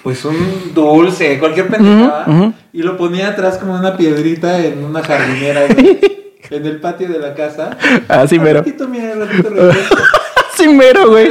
Pues 0.03 0.25
un 0.25 0.73
dulce, 0.75 1.39
cualquier 1.39 1.69
pendejada. 1.69 2.27
Y 2.73 2.83
lo 2.83 2.97
ponía 2.97 3.29
atrás 3.29 3.59
como 3.59 3.75
una 3.75 3.97
piedrita 3.97 4.59
en 4.59 4.83
una 4.83 5.01
jardinera, 5.03 5.63
güey, 5.73 6.01
En 6.51 6.67
el 6.67 6.81
patio 6.81 7.09
de 7.09 7.19
la 7.21 7.35
casa. 7.35 7.77
Así 8.09 8.37
Al 8.37 8.43
mero. 8.43 8.59
ratito, 8.61 8.89
mira, 8.89 9.15
ratito 9.15 9.49
regreso. 9.49 9.95
Así 10.55 10.69
mero, 10.69 11.09
güey. 11.09 11.29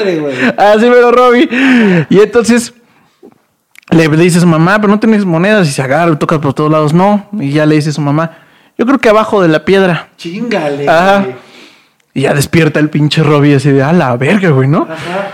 Así 0.57 0.89
mero, 0.89 1.11
Robbie. 1.11 1.49
Y 2.09 2.19
entonces 2.21 2.73
le 3.91 4.07
dice 4.07 4.37
a 4.37 4.41
su 4.41 4.47
mamá, 4.47 4.77
pero 4.79 4.87
no 4.93 4.99
tienes 4.99 5.25
monedas. 5.25 5.67
Y 5.67 5.71
se 5.71 5.81
agarra, 5.81 6.17
toca 6.17 6.39
por 6.39 6.53
todos 6.53 6.71
lados. 6.71 6.93
No. 6.93 7.27
Y 7.33 7.51
ya 7.51 7.65
le 7.65 7.75
dice 7.75 7.89
a 7.89 7.93
su 7.93 8.01
mamá, 8.01 8.37
yo 8.77 8.85
creo 8.85 8.99
que 8.99 9.09
abajo 9.09 9.41
de 9.41 9.49
la 9.49 9.65
piedra. 9.65 10.09
Chingale. 10.17 10.87
Ajá. 10.89 11.19
güey. 11.23 11.35
Y 12.13 12.21
ya 12.21 12.33
despierta 12.33 12.79
el 12.79 12.89
pinche 12.89 13.23
Robbie 13.23 13.55
así 13.55 13.71
de, 13.71 13.83
a 13.83 13.93
la 13.93 14.15
verga, 14.17 14.49
güey, 14.49 14.67
¿no? 14.67 14.83
Ajá. 14.83 15.31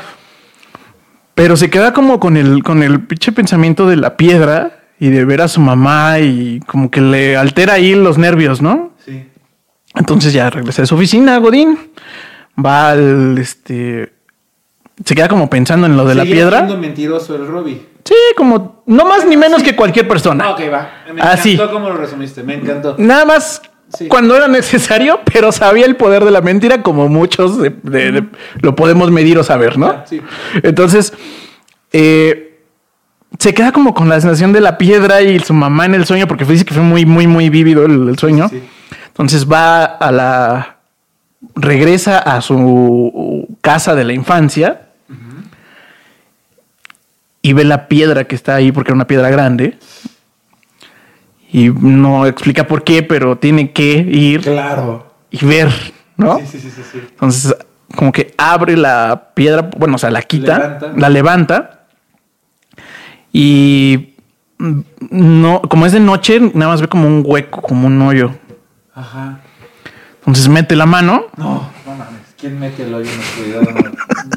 Pero 1.36 1.56
se 1.56 1.70
queda 1.70 1.94
como 1.94 2.20
con 2.20 2.38
el, 2.38 2.64
con 2.64 2.82
el 2.84 3.02
pinche 3.06 3.32
pensamiento 3.32 3.88
de 3.88 3.96
la 3.96 4.18
piedra 4.18 4.80
y 5.00 5.10
de 5.10 5.26
ver 5.26 5.42
a 5.42 5.48
su 5.48 5.62
mamá 5.62 6.20
y 6.20 6.60
como 6.68 6.90
que 6.90 7.02
le 7.02 7.38
altera 7.38 7.74
ahí 7.74 7.94
los 7.94 8.18
nervios, 8.18 8.62
¿no? 8.62 8.92
Sí. 9.06 9.28
Entonces 9.96 10.34
ya 10.34 10.50
regresa 10.50 10.82
de 10.82 10.88
su 10.88 10.96
oficina, 10.96 11.38
Godín. 11.38 11.78
Va 12.64 12.92
al, 12.92 13.38
este... 13.38 14.14
Se 15.06 15.14
queda 15.14 15.28
como 15.28 15.48
pensando 15.48 15.86
en 15.86 15.96
lo 15.96 16.06
de 16.06 16.16
la 16.16 16.24
piedra. 16.24 16.58
siendo 16.60 16.78
mentiroso 16.78 17.36
el 17.36 17.46
Robbie. 17.48 17.86
Sí, 18.04 18.16
como 18.36 18.82
no 18.88 19.06
más 19.06 19.28
ni 19.28 19.38
menos 19.38 19.62
que 19.62 19.76
cualquier 19.76 20.08
persona. 20.08 20.46
Ah, 20.46 20.52
ok, 20.52 20.62
va. 20.74 20.90
Me 21.14 21.22
Ah, 21.22 21.34
encantó 21.34 21.42
sí. 21.44 21.60
cómo 21.72 21.90
lo 21.90 21.98
resumiste, 21.98 22.42
me 22.42 22.56
encantó. 22.56 22.96
Nada 22.98 23.26
más 23.26 23.62
Sí. 23.94 24.08
cuando 24.10 24.36
era 24.36 24.48
necesario, 24.50 25.22
pero 25.32 25.52
sabía 25.52 25.86
el 25.86 25.96
poder 25.96 26.26
de 26.26 26.32
la 26.32 26.42
mentira 26.42 26.84
como 26.84 27.08
muchos 27.08 27.58
de- 27.58 27.70
de- 27.84 28.12
de- 28.12 28.28
lo 28.62 28.76
podemos 28.76 29.12
medir 29.12 29.38
o 29.38 29.44
saber, 29.44 29.78
¿no? 29.78 29.88
Ah, 29.88 30.06
sí. 30.08 30.22
Entonces, 30.62 31.14
eh, 31.94 32.60
se 33.40 33.54
queda 33.54 33.72
como 33.72 33.94
con 33.94 34.10
la 34.10 34.20
sensación 34.20 34.52
de 34.54 34.60
la 34.62 34.78
piedra 34.78 35.22
y 35.22 35.40
su 35.40 35.54
mamá 35.54 35.86
en 35.86 35.96
el 35.96 36.06
sueño, 36.06 36.28
porque 36.28 36.44
dice 36.46 36.66
que 36.66 36.74
fue 36.74 36.84
muy, 36.84 37.06
muy, 37.06 37.28
muy 37.28 37.50
vívido 37.50 37.86
el, 37.86 38.10
el 38.10 38.18
sueño. 38.18 38.50
Sí. 38.50 38.62
Entonces 39.08 39.50
va 39.50 39.86
a 39.86 40.12
la... 40.12 40.78
regresa 41.56 42.20
a 42.20 42.42
su 42.42 43.48
casa 43.62 43.96
de 43.96 44.04
la 44.04 44.14
infancia 44.14 44.82
y 47.42 47.54
ve 47.54 47.64
la 47.64 47.88
piedra 47.88 48.26
que 48.26 48.36
está 48.36 48.56
ahí 48.56 48.72
porque 48.72 48.90
era 48.92 48.96
una 48.96 49.08
piedra 49.08 49.30
grande. 49.30 49.78
Y 51.52 51.70
no 51.70 52.26
explica 52.26 52.68
por 52.68 52.84
qué, 52.84 53.04
pero 53.04 53.38
tiene 53.38 53.72
que 53.72 53.94
ir 53.94 54.42
Claro. 54.42 55.14
y 55.32 55.46
ver, 55.46 55.70
¿no? 56.18 56.38
Sí, 56.40 56.46
sí, 56.48 56.60
sí, 56.60 56.72
sí, 56.76 56.82
sí. 56.92 57.00
Entonces, 57.12 57.56
como 57.96 58.12
que 58.12 58.34
abre 58.38 58.76
la 58.76 59.30
piedra, 59.34 59.70
bueno, 59.78 59.96
o 59.96 59.98
sea, 59.98 60.10
la 60.12 60.22
quita, 60.22 60.58
Levanta. 60.58 60.94
la 60.98 61.10
levanta 61.10 61.80
y 63.32 64.14
no, 65.10 65.62
como 65.62 65.86
es 65.86 65.92
de 65.94 66.00
noche, 66.00 66.40
nada 66.54 66.72
más 66.72 66.82
ve 66.82 66.88
como 66.88 67.08
un 67.08 67.24
hueco, 67.26 67.62
como 67.62 67.88
un 67.88 68.02
hoyo. 68.02 68.32
Ajá. 68.94 69.40
Entonces 70.20 70.50
mete 70.50 70.76
la 70.76 70.86
mano, 70.86 71.28
No, 71.38 71.70
no 71.86 71.96
mames. 71.96 72.22
¿Quién 72.38 72.60
mete 72.60 72.84
el 72.84 72.94
hoyo 72.94 73.10
en 73.10 73.18
la 73.18 73.24
oscuridad? 73.24 73.62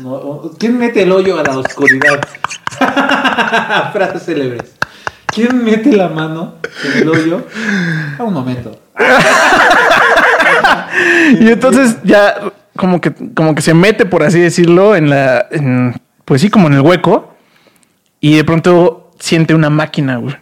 No, 0.03 0.11
no, 0.11 0.51
¿Quién 0.59 0.79
mete 0.79 1.03
el 1.03 1.13
hoyo 1.13 1.39
a 1.39 1.43
la 1.43 1.59
oscuridad? 1.59 2.21
Frases 3.93 4.25
célebres. 4.25 4.77
¿Quién 5.33 5.65
mete 5.65 5.93
la 5.97 6.09
mano 6.09 6.57
en 6.85 7.03
el 7.03 7.09
hoyo? 7.09 7.47
A 8.19 8.23
un 8.25 8.35
momento. 8.35 8.79
y 11.41 11.49
entonces 11.51 11.99
ya 12.05 12.35
como 12.77 13.01
que, 13.01 13.13
como 13.35 13.55
que 13.55 13.63
se 13.63 13.75
mete, 13.75 14.07
por 14.07 14.23
así 14.23 14.41
decirlo, 14.41 14.97
en 14.97 15.11
la, 15.11 15.47
en- 15.51 15.95
pues 16.25 16.41
sí, 16.41 16.51
como 16.51 16.69
en 16.69 16.75
el 16.75 16.81
hueco 16.81 17.35
y 18.21 18.37
de 18.37 18.45
pronto 18.45 19.11
siente 19.19 19.55
una 19.55 19.71
máquina, 19.71 20.17
güey. 20.17 20.37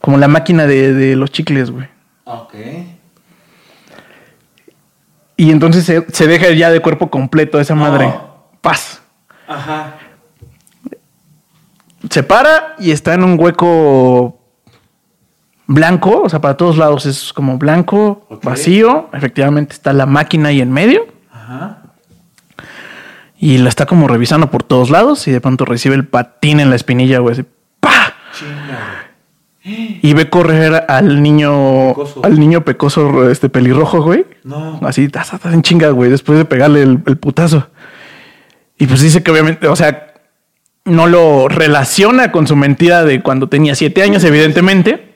Como 0.00 0.18
la 0.18 0.28
máquina 0.28 0.66
de, 0.66 0.92
de 0.92 1.16
los 1.16 1.30
chicles, 1.30 1.70
güey. 1.70 1.86
Ok. 2.24 2.54
Y 5.36 5.50
entonces 5.50 5.84
se, 5.84 6.06
se 6.12 6.26
deja 6.26 6.50
ya 6.50 6.70
de 6.70 6.80
cuerpo 6.80 7.10
completo 7.10 7.60
esa 7.60 7.74
madre. 7.74 8.06
No. 8.06 8.32
Paz. 8.60 9.00
Ajá. 9.48 9.94
Se 12.10 12.22
para 12.22 12.74
y 12.78 12.90
está 12.90 13.14
en 13.14 13.24
un 13.24 13.38
hueco 13.38 14.38
blanco, 15.66 16.22
o 16.24 16.28
sea, 16.28 16.40
para 16.40 16.56
todos 16.56 16.76
lados 16.76 17.06
es 17.06 17.32
como 17.32 17.58
blanco, 17.58 18.26
vacío. 18.42 19.08
Efectivamente 19.12 19.72
está 19.74 19.92
la 19.92 20.06
máquina 20.06 20.48
ahí 20.50 20.60
en 20.60 20.70
medio 20.72 21.06
Ajá. 21.32 21.78
y 23.38 23.58
la 23.58 23.68
está 23.68 23.86
como 23.86 24.08
revisando 24.08 24.50
por 24.50 24.62
todos 24.64 24.90
lados 24.90 25.26
y 25.28 25.30
de 25.30 25.40
pronto 25.40 25.64
recibe 25.64 25.94
el 25.94 26.06
patín 26.06 26.60
en 26.60 26.70
la 26.70 26.76
espinilla, 26.76 27.20
güey, 27.20 27.32
así, 27.34 27.44
¡pa! 27.80 28.14
Chinga. 28.38 29.08
Y 29.64 30.12
ve 30.14 30.28
correr 30.28 30.86
al 30.88 31.22
niño, 31.22 31.90
Pecoso. 31.90 32.24
al 32.24 32.40
niño 32.40 32.64
pecoso, 32.64 33.30
este 33.30 33.48
pelirrojo, 33.48 34.02
güey. 34.02 34.26
No. 34.42 34.80
Así, 34.82 35.08
ta, 35.08 35.22
ta, 35.22 35.38
ta, 35.38 35.52
en 35.52 35.62
chinga, 35.62 35.90
güey, 35.90 36.10
después 36.10 36.36
de 36.36 36.44
pegarle 36.44 36.82
el, 36.82 37.00
el 37.06 37.16
putazo. 37.16 37.68
Y 38.76 38.88
pues 38.88 39.00
dice 39.02 39.22
que 39.22 39.30
obviamente, 39.30 39.68
o 39.68 39.76
sea, 39.76 40.11
no 40.84 41.06
lo 41.06 41.48
relaciona 41.48 42.32
con 42.32 42.46
su 42.46 42.56
mentira 42.56 43.04
de 43.04 43.22
cuando 43.22 43.48
tenía 43.48 43.74
siete 43.74 44.02
años, 44.02 44.24
evidentemente. 44.24 45.14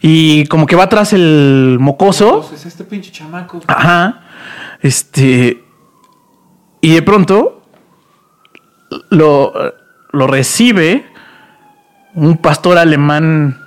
Y 0.00 0.46
como 0.46 0.66
que 0.66 0.76
va 0.76 0.84
atrás 0.84 1.12
el 1.12 1.78
mocoso. 1.80 2.42
Entonces, 2.42 2.66
este 2.66 2.84
pinche 2.84 3.10
chamaco. 3.10 3.60
Ajá. 3.66 4.22
Este. 4.82 5.64
Y 6.80 6.94
de 6.94 7.02
pronto 7.02 7.62
lo, 9.10 9.52
lo 10.12 10.26
recibe 10.26 11.06
un 12.14 12.36
pastor 12.36 12.78
alemán 12.78 13.58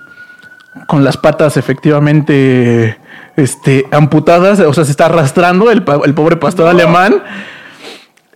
con 0.86 1.04
las 1.04 1.16
patas 1.16 1.56
efectivamente 1.56 2.96
este, 3.36 3.86
amputadas. 3.90 4.60
O 4.60 4.72
sea, 4.72 4.84
se 4.84 4.92
está 4.92 5.06
arrastrando 5.06 5.70
el 5.70 5.82
pobre 5.82 6.36
pastor 6.36 6.68
alemán. 6.68 7.22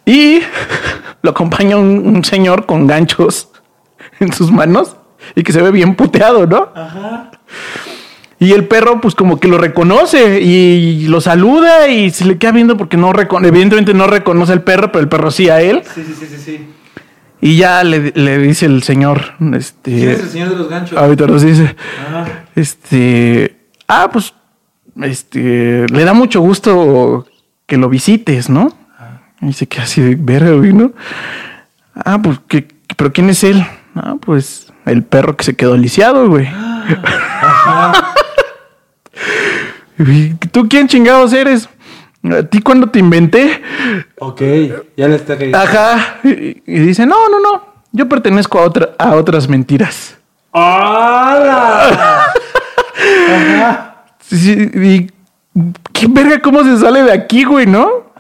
Y 0.07 0.41
lo 1.23 1.31
acompaña 1.31 1.77
un, 1.77 2.07
un 2.07 2.25
señor 2.25 2.67
con 2.67 2.87
ganchos 2.87 3.49
en 4.21 4.33
sus 4.33 4.51
manos 4.53 4.97
y 5.35 5.43
que 5.43 5.53
se 5.53 5.63
ve 5.63 5.71
bien 5.71 5.95
puteado, 5.95 6.47
¿no? 6.47 6.69
Ajá. 6.75 7.31
Y 8.39 8.53
el 8.53 8.67
perro, 8.67 9.01
pues 9.01 9.15
como 9.15 9.41
que 9.41 9.49
lo 9.49 9.57
reconoce 9.59 10.41
y 10.43 11.07
lo 11.07 11.21
saluda 11.21 11.89
y 11.89 12.11
se 12.11 12.27
le 12.27 12.37
queda 12.37 12.53
viendo 12.53 12.77
porque 12.77 12.97
no 12.97 13.13
reconoce, 13.13 13.49
evidentemente 13.49 13.95
no 13.95 14.07
reconoce 14.07 14.53
al 14.53 14.63
perro, 14.63 14.93
pero 14.93 15.03
el 15.03 15.09
perro 15.09 15.31
sí 15.31 15.49
a 15.49 15.63
él. 15.63 15.83
Sí, 15.95 16.05
sí, 16.05 16.15
sí, 16.19 16.27
sí, 16.27 16.37
sí. 16.39 16.69
Y 17.41 17.57
ya 17.57 17.85
le, 17.85 18.13
le 18.15 18.39
dice 18.39 18.67
el 18.67 18.83
señor, 18.83 19.35
¿Quién 19.39 19.55
este, 19.55 20.13
es 20.13 20.21
el 20.21 20.29
señor 20.29 20.51
de 20.51 20.57
los 20.57 20.69
ganchos? 20.69 20.99
ahorita 20.99 21.27
nos 21.27 21.43
dice, 21.43 21.75
Ajá. 22.07 22.45
este, 22.55 23.57
ah, 23.87 24.11
pues, 24.13 24.35
este, 25.03 25.87
le 25.89 26.05
da 26.05 26.13
mucho 26.13 26.41
gusto 26.41 27.27
que 27.67 27.77
lo 27.77 27.89
visites, 27.89 28.51
¿no? 28.51 28.77
Y 29.41 29.47
dice 29.47 29.67
que 29.67 29.81
así 29.81 30.01
de 30.01 30.17
verga, 30.17 30.53
güey, 30.53 30.73
¿no? 30.73 30.93
Ah, 31.95 32.19
pues, 32.23 32.41
¿qué, 32.49 32.69
pero 32.97 33.13
¿quién 33.13 33.31
es 33.31 33.45
él? 33.45 33.65
Ah, 33.95 34.17
pues, 34.21 34.73
el 34.87 35.03
perro 35.03 35.37
que 35.37 35.45
se 35.45 35.55
quedó 35.55 35.77
lisiado, 35.77 36.29
güey. 36.29 36.49
¿Y 39.99 40.35
¿Tú 40.35 40.69
quién 40.69 40.89
chingados 40.89 41.33
eres? 41.33 41.69
¿A 42.25 42.43
ti 42.43 42.61
cuándo 42.61 42.89
te 42.89 42.99
inventé? 42.99 43.63
Ok, 44.19 44.41
ya 44.97 45.09
le 45.09 45.17
está. 45.17 45.37
Ajá. 45.53 46.17
Y, 46.25 46.63
y 46.67 46.79
dice, 46.81 47.07
no, 47.07 47.29
no, 47.29 47.39
no. 47.39 47.75
Yo 47.93 48.09
pertenezco 48.09 48.59
a, 48.59 48.63
otra, 48.63 48.91
a 48.99 49.15
otras 49.15 49.49
mentiras. 49.49 50.17
¡Hala! 50.53 51.89
Ajá. 53.31 53.91
Sí, 54.27 54.53
y 54.53 55.11
qué 55.93 56.07
verga, 56.09 56.41
cómo 56.41 56.65
se 56.65 56.79
sale 56.79 57.03
de 57.03 57.13
aquí, 57.13 57.45
güey, 57.45 57.67
¿no? 57.67 58.11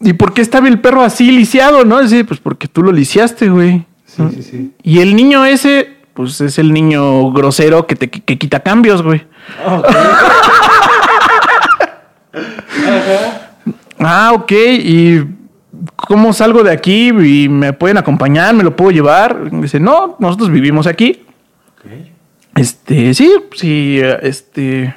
¿Y 0.00 0.12
por 0.12 0.34
qué 0.34 0.42
estaba 0.42 0.68
el 0.68 0.80
perro 0.80 1.02
así 1.02 1.30
lisiado, 1.30 1.84
no? 1.84 2.06
Sí, 2.06 2.24
pues 2.24 2.40
porque 2.40 2.68
tú 2.68 2.82
lo 2.82 2.92
lisiaste, 2.92 3.48
güey. 3.48 3.86
Sí, 4.04 4.22
sí, 4.34 4.42
sí. 4.42 4.72
Y 4.82 5.00
el 5.00 5.16
niño 5.16 5.44
ese, 5.44 5.96
pues 6.14 6.40
es 6.40 6.58
el 6.58 6.72
niño 6.72 7.30
grosero 7.32 7.86
que 7.86 7.96
te 7.96 8.10
que 8.10 8.38
quita 8.38 8.60
cambios, 8.60 9.02
güey. 9.02 9.24
Ok. 9.66 9.86
Ajá. 12.86 13.42
Ah, 13.98 14.32
ok. 14.34 14.52
Y 14.52 15.24
¿cómo 15.96 16.32
salgo 16.32 16.62
de 16.62 16.70
aquí 16.70 17.08
y 17.08 17.48
me 17.48 17.72
pueden 17.72 17.96
acompañar? 17.96 18.54
¿Me 18.54 18.62
lo 18.62 18.76
puedo 18.76 18.90
llevar? 18.90 19.48
Y 19.50 19.56
dice, 19.56 19.80
no, 19.80 20.16
nosotros 20.18 20.50
vivimos 20.50 20.86
aquí. 20.86 21.22
Ok. 21.78 21.90
Este, 22.56 23.14
sí, 23.14 23.32
sí, 23.54 24.00
este. 24.22 24.94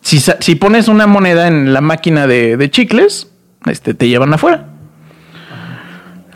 Si, 0.00 0.18
si 0.18 0.54
pones 0.54 0.88
una 0.88 1.06
moneda 1.06 1.46
en 1.46 1.74
la 1.74 1.82
máquina 1.82 2.26
de, 2.26 2.56
de 2.56 2.70
chicles, 2.70 3.29
este, 3.66 3.94
te 3.94 4.08
llevan 4.08 4.32
afuera. 4.32 4.66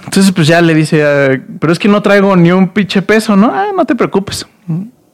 Entonces, 0.04 0.32
pues 0.32 0.46
ya 0.46 0.60
le 0.60 0.74
dice, 0.74 1.04
ah, 1.04 1.40
pero 1.58 1.72
es 1.72 1.78
que 1.78 1.88
no 1.88 2.02
traigo 2.02 2.36
ni 2.36 2.52
un 2.52 2.68
pinche 2.68 3.02
peso, 3.02 3.36
¿no? 3.36 3.50
Ah, 3.52 3.68
no 3.74 3.84
te 3.84 3.94
preocupes. 3.94 4.46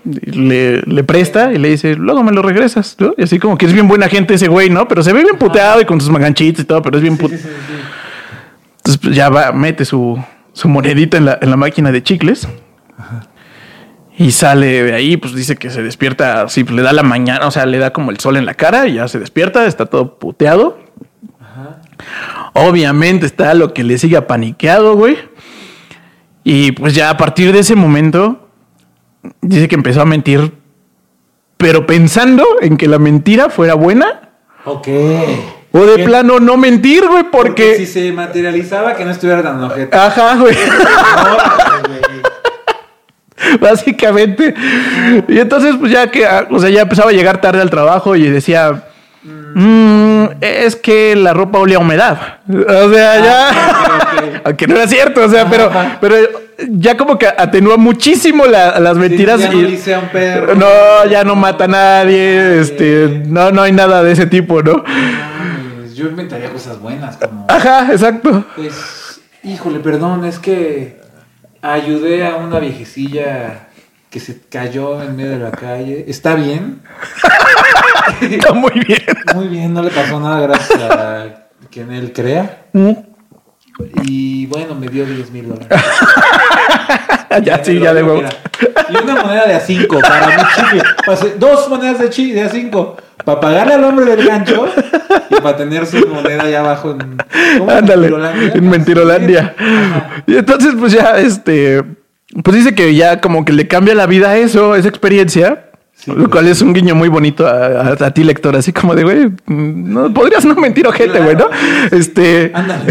Le, 0.05 0.81
le 0.83 1.05
presta 1.05 1.53
y 1.53 1.59
le 1.59 1.69
dice, 1.69 1.95
luego 1.95 2.23
me 2.23 2.33
lo 2.33 2.43
regresas, 2.43 2.97
¿no? 2.99 3.15
Y 3.17 3.23
así 3.23 3.39
como 3.39 3.59
que 3.59 3.67
es 3.67 3.73
bien 3.73 3.87
buena 3.87 4.09
gente 4.09 4.35
ese 4.35 4.49
güey, 4.49 4.71
¿no? 4.71 4.89
Pero 4.89 5.03
se 5.03 5.13
ve 5.13 5.23
bien 5.23 5.37
puteado 5.37 5.81
y 5.81 5.85
con 5.85 6.01
sus 6.01 6.11
maganchitos 6.11 6.65
y 6.65 6.67
todo, 6.67 6.83
pero 6.83 6.97
es 6.97 7.03
bien 7.03 7.17
Sí, 7.19 7.29
sí, 7.29 7.37
sí, 7.37 7.43
sí. 7.43 7.75
Entonces 8.79 8.99
pues, 9.01 9.15
ya 9.15 9.29
va, 9.29 9.53
mete 9.53 9.85
su, 9.85 10.19
su 10.53 10.69
monedita 10.69 11.19
en 11.19 11.27
la, 11.27 11.39
en 11.41 11.51
la 11.51 11.57
máquina 11.57 11.93
de 11.93 12.03
chicles. 12.03 12.49
Y 14.17 14.33
sale 14.33 14.85
de 14.85 14.93
ahí, 14.93 15.17
pues 15.17 15.35
dice 15.35 15.57
que 15.57 15.71
se 15.71 15.83
despierta 15.83 16.43
así, 16.43 16.65
pues, 16.65 16.77
le 16.77 16.83
da 16.83 16.93
la 16.93 17.03
mañana, 17.03 17.47
o 17.47 17.51
sea, 17.51 17.65
le 17.65 17.79
da 17.79 17.93
como 17.93 18.11
el 18.11 18.21
sol 18.21 18.37
en 18.37 18.45
la 18.45 18.53
cara 18.53 18.87
y 18.87 18.95
ya 18.95 19.09
se 19.09 19.19
despierta, 19.19 19.65
está 19.65 19.87
todo 19.87 20.19
puteado. 20.19 20.79
Obviamente 22.53 23.27
está 23.27 23.55
lo 23.55 23.73
que 23.73 23.85
le 23.85 23.99
sigue 23.99 24.17
apaniqueado, 24.17 24.95
güey. 24.97 25.19
Y 26.45 26.73
pues 26.73 26.95
ya 26.95 27.11
a 27.11 27.17
partir 27.17 27.53
de 27.53 27.61
ese 27.61 27.77
momento, 27.77 28.49
dice 29.41 29.69
que 29.69 29.75
empezó 29.75 30.01
a 30.03 30.07
mentir, 30.07 30.53
pero 31.57 31.87
pensando 31.87 32.45
en 32.61 32.77
que 32.77 32.89
la 32.89 32.99
mentira 32.99 33.51
fuera 33.51 33.75
buena. 33.75 34.31
Ok. 34.65 34.89
O 35.73 35.87
de 35.87 35.97
¿Qué? 35.97 36.05
plano 36.05 36.41
no 36.41 36.57
mentir, 36.57 37.07
güey, 37.07 37.25
porque... 37.31 37.77
si 37.77 37.87
se 37.87 38.13
materializaba 38.13 38.97
que 38.97 39.05
no 39.05 39.11
estuviera 39.13 39.43
tan 39.43 39.63
ojete. 39.63 39.97
Ajá, 39.97 40.37
güey. 40.37 40.57
Básicamente. 43.61 44.55
Y 45.29 45.39
entonces, 45.39 45.77
pues 45.79 45.93
ya 45.93 46.11
que, 46.11 46.27
ah, 46.27 46.47
o 46.51 46.59
sea, 46.59 46.71
ya 46.71 46.83
empezaba 46.83 47.11
a 47.11 47.15
llegar 47.15 47.41
tarde 47.41 47.61
al 47.61 47.71
trabajo 47.71 48.17
y 48.17 48.29
decía, 48.29 48.89
"Mm, 49.23 50.25
es 50.41 50.77
que 50.77 51.15
la 51.17 51.33
ropa 51.35 51.59
olía 51.59 51.77
a 51.77 51.81
humedad. 51.81 52.19
O 52.49 52.91
sea, 52.93 53.19
ya. 53.21 53.49
Ah, 53.51 53.99
ok, 54.15 54.23
ok. 54.37 54.41
Aunque 54.47 54.67
no 54.67 54.77
era 54.77 54.87
cierto, 54.87 55.25
o 55.25 55.29
sea, 55.29 55.49
pero, 55.49 55.65
Ajá. 55.67 55.99
pero 56.01 56.17
ya 56.69 56.97
como 56.97 57.19
que 57.19 57.27
atenúa 57.27 57.77
muchísimo 57.77 58.47
la- 58.47 58.79
las 58.81 58.97
mentiras. 58.97 59.41
ya 59.41 59.51
no 59.53 59.59
dice 59.59 59.95
a 59.95 59.99
un 60.01 60.09
perro. 60.09 60.55
no, 60.55 61.07
ya 61.11 61.25
no 61.25 61.35
mata 61.37 61.65
a 61.65 61.69
nadie. 61.69 62.61
Este, 62.61 63.23
no, 63.27 63.51
no 63.51 63.63
hay 63.63 63.73
nada 63.73 64.03
de 64.03 64.13
ese 64.13 64.27
tipo, 64.27 64.63
¿no? 64.63 64.83
Mames, 64.85 65.95
Yo 65.95 66.07
inventaría 66.07 66.51
cosas 66.51 66.79
buenas 66.81 67.17
como. 67.17 67.47
Ajá, 67.49 67.89
exacto. 67.93 68.45
Pues, 68.57 69.21
híjole, 69.43 69.81
perdón, 69.81 70.25
es 70.25 70.39
que 70.39 70.99
ayudé 71.63 72.27
a 72.27 72.37
una 72.37 72.59
viejecilla 72.59 73.67
que 74.11 74.19
se 74.19 74.41
cayó 74.51 75.03
en 75.03 75.15
medio 75.17 75.31
de 75.31 75.39
la 75.39 75.51
calle. 75.53 76.05
¿Está 76.09 76.35
bien? 76.35 76.81
Está 78.21 78.53
muy 78.53 78.73
bien. 78.87 79.03
Muy 79.35 79.49
bien, 79.49 79.75
no 79.75 79.83
le 79.83 79.91
pasó 79.91 80.21
nada 80.21 80.41
gracias 80.41 80.81
a 80.83 81.27
quien 81.71 81.93
él 81.93 82.13
crea. 82.13 82.67
Mm. 82.73 82.93
Y 84.03 84.47
bueno, 84.47 84.75
me 84.75 84.89
dio 84.89 85.07
10 85.07 85.31
mil 85.31 85.49
dólares. 85.49 85.69
ya, 87.43 87.65
sí, 87.65 87.79
ya 87.79 87.95
de 87.95 88.03
huevo. 88.03 88.17
Mira, 88.17 88.31
Y 88.91 89.03
una 89.03 89.23
moneda 89.23 89.47
de 89.47 89.55
a 89.55 89.61
5 89.61 90.01
para 90.01 90.27
mi 90.27 90.43
chicle. 90.55 90.83
Pasé 91.07 91.35
dos 91.39 91.69
monedas 91.69 91.99
de, 91.99 92.11
chi, 92.11 92.33
de 92.33 92.43
a 92.43 92.49
5 92.49 92.97
para 93.25 93.41
pagarle 93.41 93.75
al 93.75 93.85
hombre 93.85 94.05
del 94.05 94.27
gancho 94.27 94.67
y 95.31 95.35
para 95.37 95.57
tener 95.57 95.87
su 95.87 96.07
moneda 96.07 96.43
allá 96.43 96.61
abajo 96.61 96.93
en. 96.93 97.19
en 98.55 98.69
Mentirolandia. 98.69 99.55
Y 100.27 100.37
entonces, 100.37 100.75
pues 100.79 100.93
ya, 100.93 101.19
este, 101.19 101.83
pues 102.43 102.57
dice 102.57 102.75
que 102.75 102.95
ya 102.95 103.21
como 103.21 103.45
que 103.45 103.53
le 103.53 103.69
cambia 103.69 103.95
la 103.95 104.07
vida 104.07 104.37
eso, 104.37 104.75
esa 104.75 104.89
experiencia. 104.89 105.70
Sí, 106.05 106.11
lo 106.15 106.31
cual 106.31 106.49
es 106.49 106.63
un 106.63 106.73
guiño 106.73 106.95
muy 106.95 107.09
bonito 107.09 107.47
a, 107.47 107.91
a- 107.91 108.07
a 108.07 108.11
ti, 108.15 108.25
lector, 108.25 108.57
así 108.57 108.73
como 108.73 108.95
de, 108.95 109.03
güey, 109.05 109.27
mm, 109.27 109.93
no 109.93 110.15
podrías 110.15 110.45
no 110.47 110.55
mentir, 110.55 110.87
ojete, 110.87 111.21
güey, 111.21 111.37
¿no? 111.37 111.47
Este, 111.91 112.51
Ándale. 112.55 112.85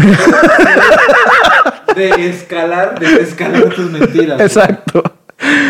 De 1.94 2.28
escalar, 2.30 2.98
de 3.00 3.20
escalar 3.20 3.68
tus 3.74 3.90
mentiras. 3.90 4.40
exacto. 4.40 5.02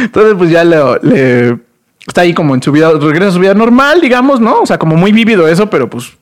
Entonces, 0.02 0.34
pues 0.36 0.50
ya 0.50 0.64
le, 0.64 0.76
le- 1.02 1.58
está 2.06 2.20
ahí 2.22 2.34
como 2.34 2.54
en 2.54 2.62
su 2.62 2.70
vida, 2.72 2.90
regresa 3.00 3.28
a 3.28 3.32
su 3.32 3.40
vida 3.40 3.54
normal, 3.54 4.00
digamos, 4.00 4.38
¿no? 4.40 4.60
O 4.60 4.66
sea, 4.66 4.78
como 4.78 4.96
muy 4.96 5.12
vívido 5.12 5.48
eso, 5.48 5.68
pero 5.70 5.88
pues, 5.88 6.12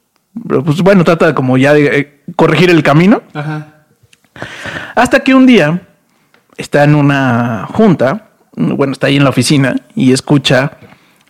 pero, 0.46 0.62
pues 0.62 0.80
bueno, 0.82 1.02
trata 1.04 1.34
como 1.34 1.56
ya 1.58 1.74
de 1.74 1.86
eh, 1.98 2.20
corregir 2.36 2.70
el 2.70 2.82
camino. 2.82 3.22
Ajá. 3.34 3.66
Hasta 4.94 5.20
que 5.20 5.34
un 5.34 5.46
día 5.46 5.82
está 6.56 6.84
en 6.84 6.94
una 6.94 7.66
junta, 7.72 8.28
bueno, 8.54 8.92
está 8.92 9.08
ahí 9.08 9.16
en 9.16 9.24
la 9.24 9.30
oficina 9.30 9.76
y 9.96 10.12
escucha 10.12 10.72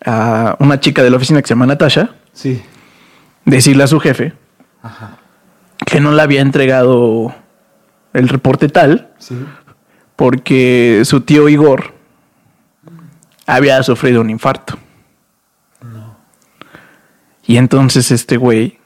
a 0.04 0.56
una 0.60 0.80
chica 0.80 1.02
de 1.02 1.10
la 1.10 1.16
oficina 1.16 1.40
que 1.42 1.48
se 1.48 1.54
llama 1.54 1.66
Natasha 1.66 2.10
Sí. 2.32 2.62
decirle 3.44 3.84
a 3.84 3.86
su 3.88 3.98
jefe 4.00 4.32
Ajá. 4.82 5.16
que 5.86 6.00
no 6.00 6.12
le 6.12 6.22
había 6.22 6.40
entregado 6.40 7.34
el 8.12 8.28
reporte 8.28 8.68
tal 8.68 9.10
Sí. 9.18 9.36
porque 10.16 11.02
su 11.04 11.20
tío 11.22 11.48
Igor 11.48 11.92
había 13.46 13.82
sufrido 13.82 14.20
un 14.20 14.30
infarto. 14.30 14.78
Y 17.46 17.56
entonces 17.56 18.10
este 18.10 18.36
güey 18.36 18.78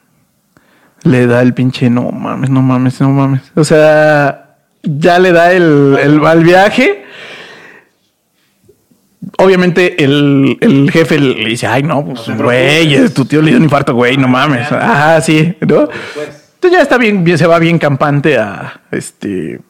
le 1.03 1.27
da 1.27 1.43
el 1.43 1.53
pinche, 1.53 1.91
no 1.91 2.13
mames, 2.13 2.49
no 2.49 2.63
mames, 2.63 3.01
no 3.01 3.11
mames. 3.11 3.43
O 3.57 3.65
sea, 3.65 4.55
ya 4.85 5.19
le 5.19 5.33
da 5.33 5.53
el, 5.53 5.99
el 6.01 6.25
al 6.25 6.45
viaje. 6.45 7.05
Obviamente 9.39 10.05
el, 10.05 10.59
el 10.61 10.91
jefe 10.91 11.19
le 11.19 11.49
dice, 11.49 11.67
ay 11.67 11.83
no, 11.83 12.05
pues 12.05 12.27
güey, 12.37 12.87
preocupes. 12.89 13.15
tu 13.15 13.25
tío 13.25 13.41
le 13.43 13.49
dio 13.51 13.59
un 13.59 13.65
infarto, 13.65 13.95
güey, 13.95 14.17
no 14.17 14.29
mames. 14.29 14.69
Ah, 14.71 15.21
sí, 15.23 15.55
¿no? 15.61 15.89
Pues. 15.89 16.51
Entonces 16.55 16.79
ya 16.79 16.83
está 16.83 16.99
bien, 16.99 17.25
bien, 17.25 17.39
se 17.39 17.47
va 17.47 17.59
bien 17.59 17.79
campante 17.79 18.39
a 18.39 18.83
este. 18.93 19.61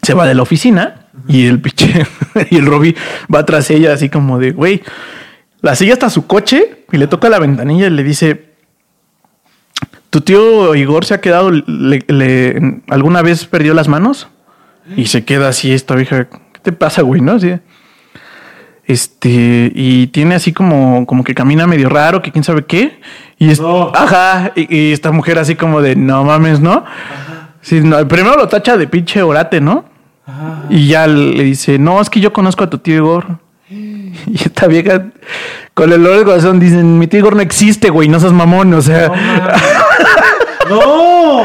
Se 0.00 0.14
va 0.14 0.26
de 0.26 0.34
la 0.34 0.42
oficina 0.42 1.06
y 1.28 1.46
el 1.46 1.60
pinche 1.60 2.06
y 2.50 2.56
el 2.56 2.66
Robbie 2.66 2.94
va 3.32 3.44
tras 3.44 3.70
ella 3.70 3.92
así 3.92 4.08
como 4.08 4.38
de 4.38 4.52
güey. 4.52 4.82
La 5.60 5.74
sigue 5.76 5.92
hasta 5.92 6.08
su 6.10 6.26
coche 6.26 6.84
y 6.90 6.96
le 6.96 7.06
toca 7.08 7.28
la 7.28 7.38
ventanilla 7.38 7.86
y 7.88 7.90
le 7.90 8.02
dice: 8.02 8.52
¿Tu 10.10 10.20
tío 10.22 10.74
Igor 10.74 11.04
se 11.04 11.14
ha 11.14 11.20
quedado? 11.20 11.50
le- 11.50 12.04
le- 12.06 12.82
¿Alguna 12.88 13.22
vez 13.22 13.44
perdió 13.46 13.74
las 13.74 13.88
manos? 13.88 14.28
Y 14.96 15.06
se 15.06 15.24
queda 15.24 15.48
así 15.48 15.72
esta 15.72 15.94
vieja. 15.94 16.28
¿Qué 16.28 16.60
te 16.62 16.72
pasa, 16.72 17.02
güey? 17.02 17.20
¿No? 17.20 17.32
Así. 17.32 17.52
Este, 18.92 19.72
y 19.74 20.08
tiene 20.08 20.34
así 20.34 20.52
como, 20.52 21.06
como 21.06 21.24
que 21.24 21.34
camina 21.34 21.66
medio 21.66 21.88
raro, 21.88 22.20
que 22.20 22.30
quién 22.30 22.44
sabe 22.44 22.64
qué. 22.66 23.00
Y 23.38 23.50
es, 23.50 23.60
No. 23.60 23.90
ajá, 23.94 24.52
y, 24.54 24.74
y 24.76 24.92
esta 24.92 25.10
mujer 25.12 25.38
así 25.38 25.54
como 25.54 25.80
de 25.80 25.96
no 25.96 26.24
mames, 26.24 26.60
¿no? 26.60 26.84
Sí, 27.62 27.80
no, 27.80 28.06
primero 28.06 28.36
lo 28.36 28.48
tacha 28.48 28.76
de 28.76 28.86
pinche 28.86 29.22
orate, 29.22 29.60
¿no? 29.60 29.84
Ajá. 30.26 30.64
Y 30.68 30.88
ya 30.88 31.06
le 31.06 31.42
dice, 31.42 31.78
no, 31.78 32.00
es 32.00 32.10
que 32.10 32.20
yo 32.20 32.32
conozco 32.32 32.64
a 32.64 32.70
tu 32.70 32.78
tío 32.78 32.96
Igor. 32.96 33.38
Y 33.70 34.36
esta 34.36 34.66
vieja, 34.66 35.06
con 35.74 35.90
el 35.90 36.04
olor 36.04 36.18
de 36.18 36.24
corazón, 36.24 36.60
dicen, 36.60 36.98
mi 36.98 37.06
tío 37.06 37.20
Igor 37.20 37.34
no 37.34 37.40
existe, 37.42 37.88
güey, 37.88 38.08
no 38.08 38.20
seas 38.20 38.32
mamón, 38.32 38.74
o 38.74 38.82
sea. 38.82 39.10
No. 40.68 41.42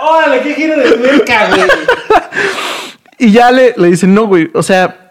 ¡Órale, 0.00 0.40
qué 0.42 0.54
giro 0.54 0.76
de 0.78 0.90
tuerca, 0.92 1.48
güey! 1.48 1.62
Y 3.16 3.30
ya 3.30 3.50
le, 3.52 3.74
le 3.76 3.88
dicen, 3.88 4.12
no, 4.12 4.26
güey, 4.26 4.50
o 4.54 4.62
sea, 4.62 5.03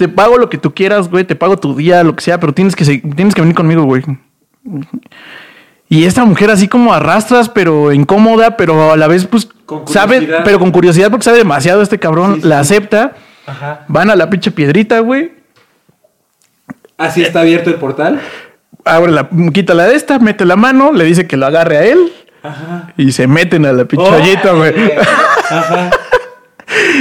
te 0.00 0.08
pago 0.08 0.38
lo 0.38 0.48
que 0.48 0.56
tú 0.56 0.72
quieras, 0.72 1.10
güey, 1.10 1.24
te 1.24 1.36
pago 1.36 1.58
tu 1.58 1.76
día, 1.76 2.02
lo 2.02 2.16
que 2.16 2.22
sea, 2.22 2.40
pero 2.40 2.54
tienes 2.54 2.74
que, 2.74 2.84
tienes 2.86 3.34
que 3.34 3.42
venir 3.42 3.54
conmigo, 3.54 3.82
güey. 3.84 4.02
Y 5.90 6.06
esta 6.06 6.24
mujer 6.24 6.50
así 6.50 6.68
como 6.68 6.94
arrastras, 6.94 7.50
pero 7.50 7.92
incómoda, 7.92 8.56
pero 8.56 8.92
a 8.92 8.96
la 8.96 9.08
vez, 9.08 9.26
pues, 9.26 9.46
sabe, 9.84 10.26
pero 10.42 10.58
con 10.58 10.70
curiosidad 10.70 11.10
porque 11.10 11.24
sabe 11.24 11.36
demasiado 11.36 11.82
este 11.82 11.98
cabrón, 11.98 12.36
Sí, 12.36 12.40
sí, 12.40 12.48
la 12.48 12.60
acepta, 12.60 13.12
Ajá. 13.44 13.84
van 13.88 14.08
a 14.08 14.16
la 14.16 14.30
pinche 14.30 14.50
piedrita, 14.50 15.00
güey, 15.00 15.32
¿Así 16.96 17.20
está 17.22 17.40
abierto 17.42 17.68
el 17.68 17.76
portal? 17.76 18.22
abre 18.86 19.12
la, 19.12 19.28
quita 19.52 19.74
la 19.74 19.84
de 19.86 19.96
esta, 19.96 20.18
mete 20.18 20.46
la 20.46 20.56
mano, 20.56 20.92
le 20.92 21.04
dice 21.04 21.26
que 21.26 21.36
lo 21.36 21.44
agarre 21.44 21.76
a 21.76 21.84
él 21.84 21.98
Ajá. 22.42 22.94
y 22.96 23.12
se 23.12 23.26
meten 23.26 23.66
a 23.66 23.72
la 23.74 23.84
pinche 23.84 24.06
Oh, 24.08 24.14
hoyito, 24.14 24.56
güey. 24.56 24.72
Ajá. 25.50 25.90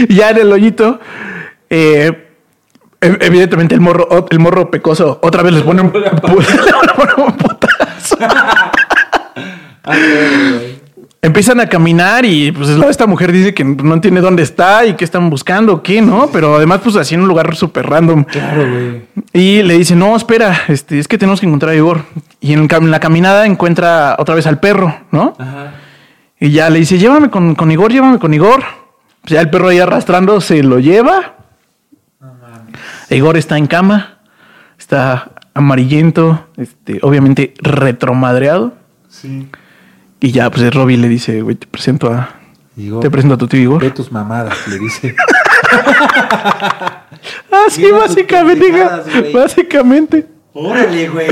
Ya 0.10 0.32
en 0.32 0.38
el 0.38 0.52
hoyito, 0.52 1.00
eh, 1.70 2.29
evidentemente 3.02 3.76
el 3.76 3.82
morro, 3.82 4.28
el 4.30 4.40
morro 4.40 4.70
pecoso 4.70 5.20
otra 5.22 5.44
vez 5.44 5.54
les 5.54 5.64
pone 5.64 5.82
un, 5.82 5.92
putazo. 5.92 6.18
Empiezan 11.22 11.60
a 11.60 11.68
caminar 11.68 12.26
y 12.26 12.52
pues 12.52 12.70
esta 12.70 13.06
mujer 13.06 13.32
dice 13.32 13.54
que 13.54 13.64
no 13.64 13.94
entiende 13.94 14.22
dónde 14.22 14.44
está 14.44 14.86
y 14.86 14.94
qué 14.94 15.04
están 15.04 15.30
buscando, 15.30 15.84
qué, 15.84 16.02
¿no? 16.02 16.30
Pero 16.32 16.56
además 16.56 16.80
pues 16.82 16.96
así 16.96 17.16
en 17.16 17.22
un 17.22 17.28
lugar 17.28 17.56
súper 17.56 17.88
random. 17.88 18.24
Claro, 18.24 18.62
güey. 18.62 19.02
Y 19.34 19.64
le 19.64 19.78
dice, 19.78 19.96
no, 19.96 20.16
espera, 20.16 20.62
este, 20.70 20.98
es 20.98 21.08
que 21.08 21.18
tenemos 21.18 21.42
que 21.42 21.46
encontrar 21.46 21.74
a 21.74 21.76
Igor. 21.76 22.04
Y 22.40 22.54
en 22.54 22.68
la 22.90 23.00
caminada 23.00 23.46
encuentra 23.46 24.16
otra 24.18 24.36
vez 24.36 24.48
al 24.48 24.60
perro, 24.60 24.96
¿no? 25.12 25.36
Ajá. 25.38 25.74
Y 26.40 26.52
ya 26.52 26.70
le 26.70 26.80
dice, 26.80 26.98
llévame 26.98 27.30
con, 27.30 27.54
con 27.54 27.70
Igor, 27.70 27.92
llévame 27.92 28.18
con 28.18 28.34
Igor. 28.34 28.64
Pues 29.22 29.34
ya 29.34 29.42
el 29.42 29.50
perro 29.50 29.68
ahí 29.68 29.80
arrastrando 29.80 30.40
se 30.40 30.64
lo 30.64 30.80
lleva. 30.80 31.39
Igor 33.16 33.38
está 33.38 33.58
en 33.58 33.68
cama, 33.68 34.20
está 34.78 35.32
amarillento, 35.54 36.48
este, 36.58 37.00
obviamente 37.02 37.54
retromadreado. 37.62 38.74
Sí. 39.10 39.50
Y 40.20 40.32
ya, 40.32 40.50
pues 40.50 40.74
Robbie 40.74 40.98
le 40.98 41.08
dice, 41.10 41.42
güey, 41.42 41.56
te 41.56 41.68
presento 41.68 42.12
a, 42.12 42.30
Igor, 42.78 43.02
te 43.02 43.10
presento 43.10 43.36
a 43.36 43.38
tu 43.38 43.48
tío 43.48 43.62
Igor. 43.62 43.82
ve 43.82 43.92
tus 43.92 44.12
mamadas, 44.12 44.68
le 44.68 44.80
dice. 44.80 45.16
Ah, 47.52 47.66
sí, 47.70 47.82
Mira 47.82 47.98
tus 47.98 48.16
básicamente, 48.16 49.32
básicamente. 49.34 50.28
Órale, 50.54 51.10
güey. 51.10 51.28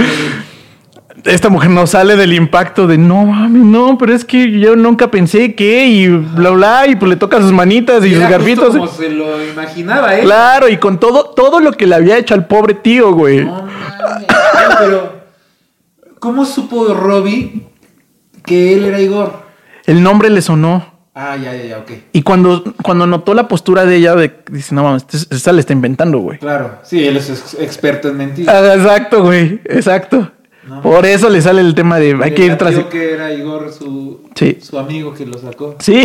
Esta 1.23 1.49
mujer 1.49 1.69
no 1.71 1.87
sale 1.87 2.15
del 2.15 2.33
impacto 2.33 2.87
de 2.87 2.97
no 2.97 3.25
mami, 3.25 3.59
no, 3.59 3.97
pero 3.97 4.13
es 4.13 4.23
que 4.23 4.59
yo 4.59 4.75
nunca 4.75 5.09
pensé 5.11 5.55
que 5.55 5.85
y 5.87 6.07
bla 6.07 6.51
bla 6.51 6.87
y 6.87 6.95
pues 6.95 7.09
le 7.09 7.15
toca 7.15 7.41
sus 7.41 7.51
manitas 7.51 8.05
y 8.05 8.13
sus 8.13 8.29
garfitos. 8.29 8.69
como 8.69 8.87
se 8.87 9.09
lo 9.09 9.43
imaginaba, 9.45 10.15
¿eh? 10.15 10.21
Claro, 10.21 10.69
y 10.69 10.77
con 10.77 10.99
todo, 10.99 11.25
todo 11.31 11.59
lo 11.59 11.71
que 11.73 11.87
le 11.87 11.95
había 11.95 12.17
hecho 12.17 12.33
al 12.33 12.45
pobre 12.45 12.75
tío, 12.75 13.13
güey. 13.13 13.43
No 13.45 13.63
mames. 13.63 14.25
Pero, 14.79 15.13
¿cómo 16.19 16.45
supo 16.45 16.93
Robbie 16.93 17.63
que 18.45 18.73
él 18.75 18.85
era 18.85 18.99
Igor? 19.01 19.41
El 19.85 20.03
nombre 20.03 20.29
le 20.29 20.41
sonó. 20.41 20.97
Ah, 21.15 21.35
ya, 21.35 21.51
ya, 21.55 21.63
ya, 21.65 21.77
ok. 21.79 21.91
Y 22.13 22.21
cuando, 22.21 22.63
cuando 22.83 23.07
notó 23.07 23.33
la 23.33 23.47
postura 23.47 23.85
de 23.85 23.95
ella, 23.95 24.13
de, 24.15 24.31
dice, 24.51 24.75
no 24.75 24.83
mames, 24.83 25.05
esta 25.31 25.51
le 25.51 25.61
está 25.61 25.73
inventando, 25.73 26.19
güey. 26.19 26.37
Claro, 26.37 26.75
sí, 26.83 27.03
él 27.07 27.17
es 27.17 27.29
ex- 27.31 27.57
experto 27.59 28.09
en 28.09 28.17
mentir. 28.17 28.47
Ah, 28.47 28.75
Exacto, 28.75 29.23
güey, 29.23 29.59
exacto. 29.65 30.31
No. 30.67 30.81
Por 30.81 31.05
eso 31.05 31.29
le 31.29 31.41
sale 31.41 31.61
el 31.61 31.73
tema 31.75 31.97
de 31.97 32.17
hay 32.21 32.33
que 32.33 32.45
ir 32.45 32.57
tras. 32.57 32.73
Creo 32.73 32.89
que 32.89 33.13
era 33.13 33.31
Igor 33.31 33.71
su, 33.71 34.29
Sí. 34.35 34.57
su 34.61 34.77
amigo 34.77 35.13
que 35.13 35.25
lo 35.25 35.37
sacó. 35.37 35.75
Sí. 35.79 36.03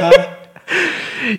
Ajá. 0.00 0.10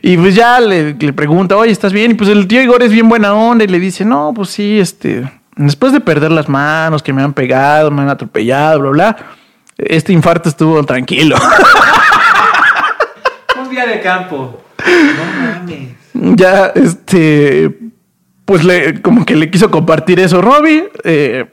Y 0.02 0.18
pues 0.18 0.36
ya 0.36 0.60
le, 0.60 0.94
le 0.96 1.14
pregunta, 1.14 1.56
oye, 1.56 1.72
¿estás 1.72 1.94
bien? 1.94 2.12
Y 2.12 2.14
pues 2.16 2.30
el 2.30 2.46
tío 2.48 2.62
Igor 2.62 2.82
es 2.84 2.92
bien 2.92 3.08
buena 3.08 3.34
onda 3.34 3.64
y 3.64 3.68
le 3.68 3.80
dice, 3.80 4.04
no, 4.04 4.34
pues 4.36 4.50
sí, 4.50 4.80
este, 4.80 5.30
después 5.56 5.94
de 5.94 6.02
perder 6.02 6.32
las 6.32 6.50
manos, 6.50 7.02
que 7.04 7.14
me 7.14 7.22
han 7.22 7.32
pegado, 7.34 7.90
me 7.92 8.02
han 8.02 8.10
atropellado, 8.10 8.80
bla, 8.82 8.90
bla, 8.92 9.18
este 9.78 10.12
infarto 10.12 10.50
estuvo 10.50 10.84
tranquilo. 10.84 11.38
Un 13.62 13.70
día 13.70 13.86
de 13.86 14.02
campo. 14.02 14.62
No 14.86 15.42
mames. 15.42 15.90
ya, 16.36 16.68
este, 16.76 17.78
pues 18.46 18.64
le, 18.64 19.02
como 19.02 19.26
que 19.26 19.36
le 19.36 19.50
quiso 19.50 19.72
compartir 19.72 20.20
eso 20.20 20.42
Robbie, 20.42 20.90
eh, 21.04 21.46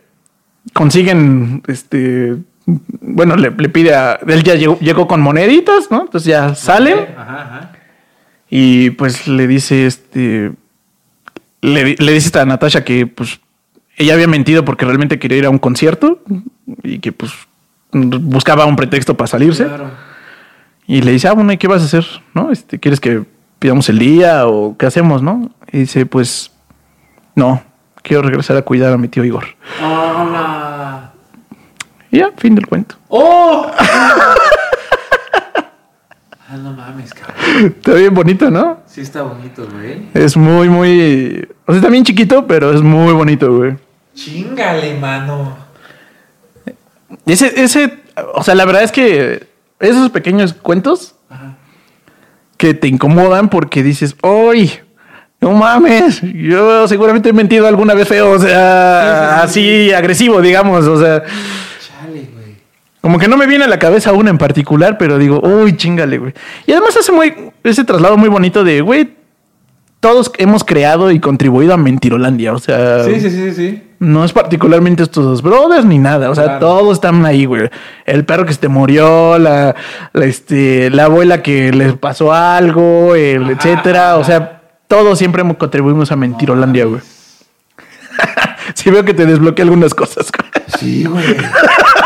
consiguen, 0.72 1.62
este, 1.66 2.36
bueno, 2.66 3.36
le, 3.36 3.50
le 3.50 3.68
pide 3.68 3.94
a, 3.94 4.18
él 4.26 4.42
ya 4.42 4.54
llegó, 4.54 4.78
llegó 4.78 5.06
con 5.06 5.20
moneditas, 5.20 5.90
¿no? 5.90 6.02
Entonces 6.02 6.26
ya 6.28 6.54
salen. 6.54 6.98
Ajá, 7.16 7.42
ajá. 7.42 7.72
Y 8.48 8.90
pues 8.90 9.26
le 9.26 9.46
dice 9.46 9.86
este. 9.86 10.52
Le 11.60 12.12
dice 12.12 12.38
a 12.38 12.44
Natasha 12.44 12.84
que 12.84 13.06
pues 13.06 13.40
ella 13.96 14.14
había 14.14 14.28
mentido 14.28 14.64
porque 14.64 14.84
realmente 14.84 15.18
quería 15.18 15.38
ir 15.38 15.46
a 15.46 15.50
un 15.50 15.58
concierto 15.58 16.20
y 16.82 16.98
que 16.98 17.10
pues 17.10 17.32
buscaba 17.90 18.66
un 18.66 18.76
pretexto 18.76 19.16
para 19.16 19.28
salirse. 19.28 19.64
Claro. 19.64 19.90
Y 20.86 21.00
le 21.00 21.12
dice, 21.12 21.28
ah, 21.28 21.32
bueno, 21.32 21.52
¿y 21.52 21.56
qué 21.56 21.66
vas 21.66 21.82
a 21.82 21.86
hacer? 21.86 22.04
¿No? 22.34 22.50
Este, 22.50 22.78
¿Quieres 22.78 23.00
que 23.00 23.22
pidamos 23.58 23.88
el 23.88 23.98
día 23.98 24.46
o 24.46 24.76
qué 24.76 24.86
hacemos, 24.86 25.22
no? 25.22 25.50
Y 25.72 25.78
dice, 25.78 26.04
pues, 26.04 26.52
no, 27.34 27.62
quiero 28.04 28.22
regresar 28.22 28.56
a 28.56 28.62
cuidar 28.62 28.92
a 28.92 28.98
mi 28.98 29.08
tío 29.08 29.24
Igor. 29.24 29.44
¡Hola! 29.82 31.10
Y 32.12 32.18
ya, 32.18 32.30
fin 32.36 32.54
del 32.54 32.66
cuento. 32.68 32.96
¡Oh! 33.08 33.68
ah, 36.48 36.56
no 36.58 36.72
mames, 36.72 37.12
cabrón. 37.14 37.74
Está 37.76 37.94
bien 37.94 38.14
bonito, 38.14 38.50
¿no? 38.50 38.80
Sí 38.86 39.00
está 39.00 39.22
bonito, 39.22 39.66
güey. 39.72 40.06
Es 40.12 40.36
muy, 40.36 40.68
muy... 40.68 41.48
O 41.66 41.72
sea, 41.72 41.80
está 41.80 41.88
bien 41.88 42.04
chiquito, 42.04 42.46
pero 42.46 42.72
es 42.72 42.82
muy 42.82 43.12
bonito, 43.14 43.56
güey. 43.56 43.76
Chingale, 44.14 44.96
mano. 44.98 45.56
Ese, 47.26 47.64
ese, 47.64 48.00
o 48.34 48.42
sea, 48.42 48.54
la 48.54 48.66
verdad 48.66 48.82
es 48.82 48.92
que 48.92 49.48
esos 49.80 50.10
pequeños 50.10 50.52
cuentos 50.52 51.14
Ajá. 51.30 51.56
que 52.58 52.74
te 52.74 52.86
incomodan 52.86 53.48
porque 53.48 53.82
dices, 53.82 54.14
¡Uy! 54.22 54.70
No 55.44 55.52
mames, 55.52 56.22
yo 56.22 56.88
seguramente 56.88 57.28
he 57.28 57.32
mentido 57.34 57.66
alguna 57.68 57.92
vez 57.94 58.08
feo, 58.08 58.30
o 58.30 58.38
sea, 58.38 59.42
Sí, 59.46 59.60
sí, 59.60 59.60
sí. 59.60 59.90
así 59.90 59.92
agresivo, 59.92 60.40
digamos, 60.40 60.86
o 60.86 60.98
sea, 60.98 61.22
Chale, 61.22 62.28
güey. 62.32 62.56
como 63.02 63.18
que 63.18 63.28
no 63.28 63.36
me 63.36 63.46
viene 63.46 63.64
a 63.64 63.68
la 63.68 63.78
cabeza 63.78 64.12
una 64.12 64.30
en 64.30 64.38
particular, 64.38 64.96
pero 64.96 65.18
digo, 65.18 65.40
uy, 65.40 65.76
chingale, 65.76 66.16
güey. 66.16 66.32
Y 66.66 66.72
además 66.72 66.96
hace 66.96 67.12
muy, 67.12 67.34
ese 67.62 67.84
traslado 67.84 68.16
muy 68.16 68.30
bonito 68.30 68.64
de, 68.64 68.80
güey, 68.80 69.16
todos 70.00 70.30
hemos 70.38 70.64
creado 70.64 71.10
y 71.10 71.20
contribuido 71.20 71.74
a 71.74 71.76
Mentirolandia, 71.76 72.52
o 72.54 72.58
sea, 72.58 73.04
Sí, 73.04 73.20
sí, 73.20 73.30
sí, 73.30 73.52
sí. 73.52 73.82
no 73.98 74.24
es 74.24 74.32
particularmente 74.32 75.02
estos 75.02 75.24
dos 75.24 75.42
brothers 75.42 75.84
ni 75.86 75.98
nada. 75.98 76.28
O 76.30 76.34
sea, 76.34 76.44
Claro. 76.44 76.58
todos 76.60 76.94
están 76.94 77.24
ahí, 77.26 77.44
güey. 77.46 77.70
El 78.06 78.24
perro 78.26 78.44
que 78.46 78.52
se 78.54 78.60
te 78.60 78.68
murió, 78.68 79.38
la, 79.38 79.74
la, 80.14 80.24
este, 80.26 80.88
la 80.90 81.04
abuela 81.04 81.42
que 81.42 81.70
le 81.72 81.92
pasó 81.94 82.32
algo, 82.34 83.14
el 83.14 83.44
Ajá, 83.44 83.52
etcétera. 83.52 84.04
ajá. 84.12 84.16
O 84.18 84.24
sea, 84.24 84.53
todos 84.94 85.18
siempre 85.18 85.42
contribuimos 85.58 86.12
a 86.12 86.16
Mentirolandia, 86.16 86.84
güey. 86.84 87.00
sí 88.74 88.90
veo 88.90 89.04
que 89.04 89.12
te 89.12 89.26
desbloqueé 89.26 89.64
algunas 89.64 89.92
cosas. 89.92 90.30
güey. 90.30 90.52
Sí, 90.78 91.04
güey. 91.04 91.36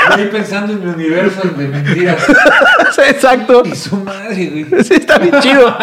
Estoy 0.09 0.27
pensando 0.33 0.73
en 0.73 0.83
mi 0.83 0.95
universo 0.95 1.47
de 1.49 1.69
mentiras. 1.69 2.25
Exacto. 3.07 3.63
Y 3.67 3.77
su 3.77 3.95
madre, 3.99 4.65
güey. 4.71 4.85
Sí, 4.85 4.95
está 4.95 5.19
bien 5.19 5.35
chido. 5.41 5.77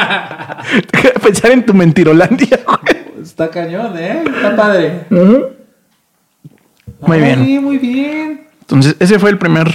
Pensar 1.21 1.51
en 1.51 1.63
tu 1.63 1.75
Mentirolandia, 1.75 2.61
güey. 2.65 3.21
Está 3.21 3.51
cañón, 3.51 3.95
¿eh? 3.99 4.23
Está 4.25 4.55
padre. 4.55 5.05
Muy 5.11 7.19
bien. 7.19 7.39
Ay, 7.39 7.59
muy 7.59 7.77
bien. 7.77 8.47
Entonces, 8.61 8.95
ese 8.99 9.19
fue 9.19 9.29
el 9.29 9.37
primer 9.37 9.71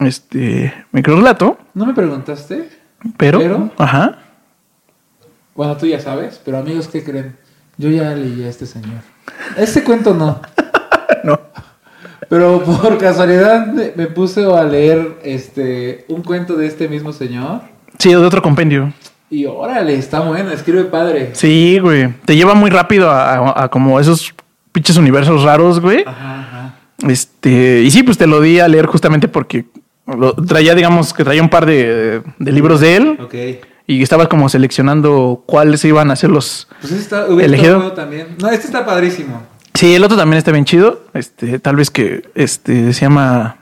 este, 0.00 0.74
microrelato. 0.90 1.56
¿No 1.74 1.86
me 1.86 1.94
preguntaste? 1.94 2.68
Pero, 3.16 3.38
¿Pero? 3.38 3.70
ajá. 3.78 4.18
Bueno, 5.58 5.76
tú 5.76 5.86
ya 5.86 5.98
sabes, 5.98 6.40
pero 6.44 6.56
amigos, 6.58 6.86
¿qué 6.86 7.02
creen? 7.02 7.34
Yo 7.78 7.90
ya 7.90 8.14
leí 8.14 8.44
a 8.44 8.48
este 8.48 8.64
señor. 8.64 9.00
Este 9.56 9.82
cuento 9.82 10.14
no. 10.14 10.40
No. 11.24 11.40
Pero 12.28 12.62
por 12.62 12.96
casualidad 12.96 13.66
me, 13.66 14.06
puse 14.06 14.44
a 14.44 14.62
leer 14.62 15.18
este 15.24 16.04
un 16.06 16.22
cuento 16.22 16.54
de 16.54 16.68
este 16.68 16.86
mismo 16.86 17.12
señor. 17.12 17.62
Sí, 17.98 18.10
de 18.10 18.16
otro 18.16 18.40
compendio. 18.40 18.92
Y 19.30 19.46
órale, 19.46 19.94
está 19.96 20.20
bueno, 20.20 20.52
escribe 20.52 20.84
padre. 20.84 21.30
Sí, 21.32 21.80
güey. 21.80 22.14
Te 22.24 22.36
lleva 22.36 22.54
muy 22.54 22.70
rápido 22.70 23.10
a, 23.10 23.34
a- 23.34 23.64
a 23.64 23.68
como 23.68 23.98
esos 23.98 24.32
pinches 24.70 24.96
universos 24.96 25.42
raros, 25.42 25.80
güey. 25.80 26.04
Ajá, 26.06 26.40
ajá. 26.40 26.74
Este, 27.08 27.82
y 27.82 27.90
sí, 27.90 28.04
pues 28.04 28.16
te 28.16 28.28
lo 28.28 28.40
di 28.40 28.60
a 28.60 28.68
leer 28.68 28.86
justamente 28.86 29.26
porque 29.26 29.64
lo- 30.06 30.34
traía, 30.34 30.76
digamos, 30.76 31.12
que 31.12 31.24
traía 31.24 31.42
un 31.42 31.48
par 31.50 31.66
de, 31.66 32.22
de 32.38 32.52
libros 32.52 32.80
de 32.80 32.94
él 32.96 33.18
Ok. 33.20 33.34
Y 33.88 34.02
estaba 34.02 34.28
como 34.28 34.48
seleccionando 34.48 35.42
cuáles 35.46 35.84
iban 35.84 36.10
a 36.12 36.16
ser 36.16 36.30
los. 36.30 36.68
Pues 36.80 36.92
este 36.92 37.02
está, 37.02 37.26
hubiera 37.26 37.46
¿Elegido? 37.46 37.78
estado 37.78 37.82
bueno 37.90 37.94
también. 37.94 38.36
No, 38.40 38.48
este 38.50 38.66
está 38.66 38.86
padrísimo. 38.86 39.42
Sí, 39.74 39.94
el 39.94 40.04
otro 40.04 40.16
también 40.16 40.38
está 40.38 40.52
bien 40.52 40.64
chido. 40.64 41.02
Este, 41.14 41.58
tal 41.58 41.74
vez 41.76 41.90
que 41.90 42.28
este 42.36 42.92
se 42.92 43.00
llama. 43.00 43.56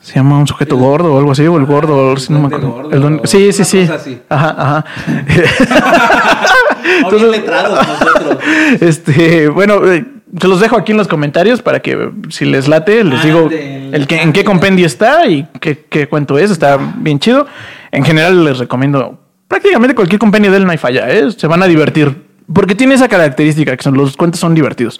Se 0.00 0.14
llama 0.14 0.38
un 0.38 0.46
sujeto 0.46 0.76
El- 0.76 0.80
gordo 0.80 1.14
o 1.14 1.18
algo 1.18 1.32
así, 1.32 1.46
o 1.46 1.56
el 1.58 1.64
Ah, 1.64 1.66
gordo, 1.66 2.12
el 2.12 2.18
si 2.18 2.32
no 2.32 2.38
me 2.40 2.46
acuerdo. 2.46 2.70
gordo, 2.70 3.08
El 3.20 3.20
sí, 3.28 3.52
sí, 3.52 3.64
sí. 3.64 3.80
así. 3.92 4.22
Ajá, 4.28 4.54
ajá. 4.56 4.84
Bien 7.10 7.30
letrados 7.30 7.86
nosotros. 7.86 8.38
Este, 8.80 9.48
bueno, 9.48 9.84
eh, 9.92 10.04
se 10.40 10.48
los 10.48 10.60
dejo 10.60 10.76
aquí 10.76 10.92
en 10.92 10.98
los 10.98 11.08
comentarios 11.08 11.62
para 11.62 11.80
que 11.80 12.10
si 12.28 12.44
les 12.44 12.68
late, 12.68 13.02
les 13.04 13.22
digo 13.22 13.40
Ándale. 13.44 13.90
el 13.96 14.06
que, 14.06 14.20
en 14.20 14.32
qué 14.32 14.44
compendio 14.44 14.86
está 14.86 15.26
y 15.26 15.46
qué, 15.60 15.86
qué 15.88 16.06
cuento 16.08 16.38
es. 16.38 16.50
Está 16.50 16.78
bien 16.96 17.18
chido. 17.18 17.46
En 17.92 18.04
general 18.04 18.44
les 18.44 18.58
recomiendo 18.58 19.18
prácticamente 19.48 19.94
cualquier 19.94 20.18
compendio 20.18 20.50
de 20.50 20.58
él 20.58 20.64
no 20.66 20.70
hay 20.72 20.76
falla, 20.78 21.08
¿eh? 21.08 21.30
se 21.32 21.46
van 21.46 21.62
a 21.62 21.66
divertir. 21.66 22.26
Porque 22.52 22.74
tiene 22.74 22.94
esa 22.94 23.08
característica 23.08 23.76
que 23.76 23.82
son 23.82 23.94
los 23.94 24.16
cuentos 24.16 24.40
son 24.40 24.54
divertidos. 24.54 24.98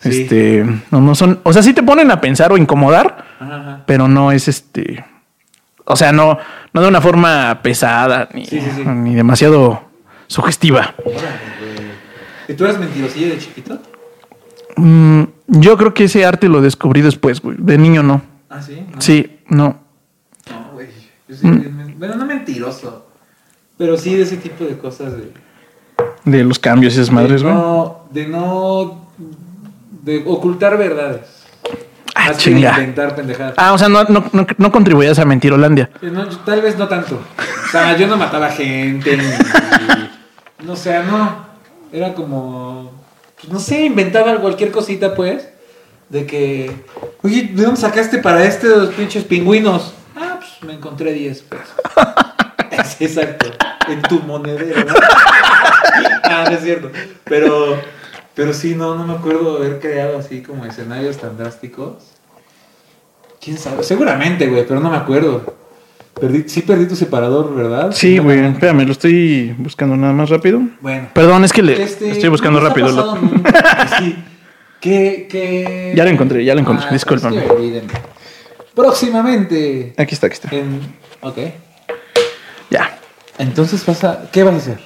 Sí. 0.00 0.22
Este, 0.22 0.64
no, 0.90 1.00
no 1.00 1.14
son, 1.14 1.40
o 1.44 1.52
sea, 1.52 1.62
sí 1.62 1.72
te 1.72 1.82
ponen 1.82 2.10
a 2.10 2.20
pensar 2.20 2.52
o 2.52 2.58
incomodar, 2.58 3.24
Ajá, 3.40 3.56
ajá. 3.56 3.82
pero 3.86 4.06
no 4.06 4.32
es 4.32 4.48
este, 4.48 5.02
o 5.86 5.96
sea, 5.96 6.12
no, 6.12 6.38
no 6.74 6.80
de 6.82 6.88
una 6.88 7.00
forma 7.00 7.60
pesada 7.62 8.28
ni, 8.34 8.44
Sí, 8.44 8.60
sí, 8.60 8.70
sí. 8.76 8.82
ni 8.86 9.14
demasiado 9.14 9.82
sugestiva. 10.26 10.94
Órale. 11.04 11.90
¿Y 12.48 12.54
tú 12.54 12.64
eras 12.64 12.78
mentirosillo 12.78 13.28
de 13.30 13.38
chiquito? 13.38 13.78
Mm, 14.80 15.24
yo 15.48 15.76
creo 15.76 15.94
que 15.94 16.04
ese 16.04 16.24
arte 16.24 16.48
lo 16.48 16.60
descubrí 16.60 17.00
después, 17.02 17.40
güey. 17.40 17.56
De 17.58 17.76
niño 17.78 18.02
no. 18.02 18.22
Ah, 18.48 18.62
sí. 18.62 18.84
¿No? 18.94 19.00
Sí, 19.00 19.38
no. 19.48 19.78
No, 20.50 20.70
güey. 20.72 20.88
Yo 21.28 21.36
sí, 21.36 21.46
Mm. 21.46 21.98
Bueno, 21.98 22.16
no 22.16 22.24
mentiroso. 22.26 23.06
Pero 23.76 23.96
sí 23.96 24.14
de 24.14 24.22
ese 24.22 24.36
tipo 24.38 24.64
de 24.64 24.78
cosas 24.78 25.12
de. 25.16 25.32
De 26.24 26.44
los 26.44 26.58
cambios 26.58 26.94
y 26.94 27.00
esas 27.00 27.10
madres, 27.12 27.42
güey. 27.42 27.54
no, 27.54 28.06
de 28.10 28.26
no. 28.28 29.06
de 30.02 30.22
ocultar 30.26 30.76
verdades. 30.78 31.44
Ah, 32.14 32.32
chinga. 32.36 32.70
inventar 32.72 33.14
pendejadas. 33.14 33.54
Ah, 33.56 33.72
o 33.72 33.78
sea, 33.78 33.88
no, 33.88 34.04
no, 34.04 34.24
no, 34.32 34.46
no 34.56 34.72
contribuías 34.72 35.18
a 35.18 35.24
mentir 35.24 35.52
Holandia. 35.52 35.90
Eh, 36.02 36.10
no, 36.12 36.26
tal 36.28 36.60
vez 36.60 36.76
no 36.78 36.88
tanto. 36.88 37.16
O 37.38 37.70
sea, 37.70 37.96
yo 37.96 38.06
no 38.06 38.16
mataba 38.16 38.48
gente. 38.50 39.16
ni- 39.16 40.66
no 40.66 40.74
sé, 40.76 41.02
no. 41.04 41.46
Era 41.92 42.12
como. 42.14 42.99
Pues, 43.40 43.52
no 43.52 43.60
sé, 43.60 43.84
inventaba 43.84 44.36
cualquier 44.40 44.70
cosita, 44.70 45.14
pues. 45.14 45.48
De 46.08 46.26
que. 46.26 46.70
Oye, 47.22 47.50
¿de 47.52 47.62
dónde 47.62 47.80
sacaste 47.80 48.18
para 48.18 48.44
este 48.44 48.68
los 48.68 48.90
pinches 48.94 49.24
pingüinos? 49.24 49.94
Ah, 50.16 50.38
pues 50.38 50.62
me 50.62 50.74
encontré 50.74 51.12
10 51.12 51.42
pesos. 51.42 51.66
Es 52.70 53.00
exacto. 53.00 53.50
En 53.88 54.00
tu 54.02 54.20
monedero. 54.20 54.84
¿no? 54.84 54.94
ah, 56.24 56.44
no 56.48 56.56
es 56.56 56.62
cierto. 56.62 56.90
Pero. 57.24 57.78
Pero 58.34 58.54
sí, 58.54 58.74
no, 58.74 58.94
no 58.94 59.04
me 59.04 59.14
acuerdo 59.14 59.56
haber 59.56 59.80
creado 59.80 60.18
así 60.18 60.42
como 60.42 60.64
escenarios 60.64 61.18
tan 61.18 61.36
drásticos. 61.36 61.96
¿Quién 63.40 63.58
sabe? 63.58 63.82
Seguramente, 63.82 64.46
güey, 64.46 64.66
pero 64.66 64.80
no 64.80 64.90
me 64.90 64.96
acuerdo. 64.96 65.59
Perdí, 66.18 66.44
sí 66.48 66.62
perdí 66.62 66.86
tu 66.86 66.96
separador, 66.96 67.54
¿verdad? 67.54 67.92
Sí, 67.92 68.18
güey. 68.18 68.44
Espérame, 68.46 68.84
lo 68.84 68.92
estoy 68.92 69.54
buscando 69.58 69.96
nada 69.96 70.12
más 70.12 70.28
rápido. 70.28 70.60
Bueno. 70.80 71.08
Perdón, 71.14 71.44
es 71.44 71.52
que 71.52 71.62
le 71.62 71.82
Este, 71.82 72.10
estoy 72.10 72.28
buscando 72.28 72.60
no 72.60 72.66
rápido. 72.68 72.88
pasado 72.88 73.16
lo- 73.16 73.98
sí. 73.98 74.16
¿Qué, 74.80 75.28
qué... 75.30 75.92
Ya 75.94 76.04
lo 76.04 76.10
encontré, 76.10 76.44
ya 76.44 76.54
lo 76.54 76.60
encontré, 76.60 76.86
Ah, 76.88 76.92
discúlpame. 76.92 77.36
es 77.38 77.42
que 77.44 77.50
olvídenme. 77.50 77.92
Próximamente. 78.74 79.94
Aquí 79.96 80.14
está, 80.14 80.26
aquí 80.26 80.34
está. 80.34 80.54
En... 80.54 80.80
Ok. 81.20 81.38
Ya. 82.70 82.98
Entonces 83.38 83.82
pasa... 83.84 84.28
¿Qué 84.32 84.42
vas 84.42 84.54
a 84.54 84.56
hacer? 84.58 84.78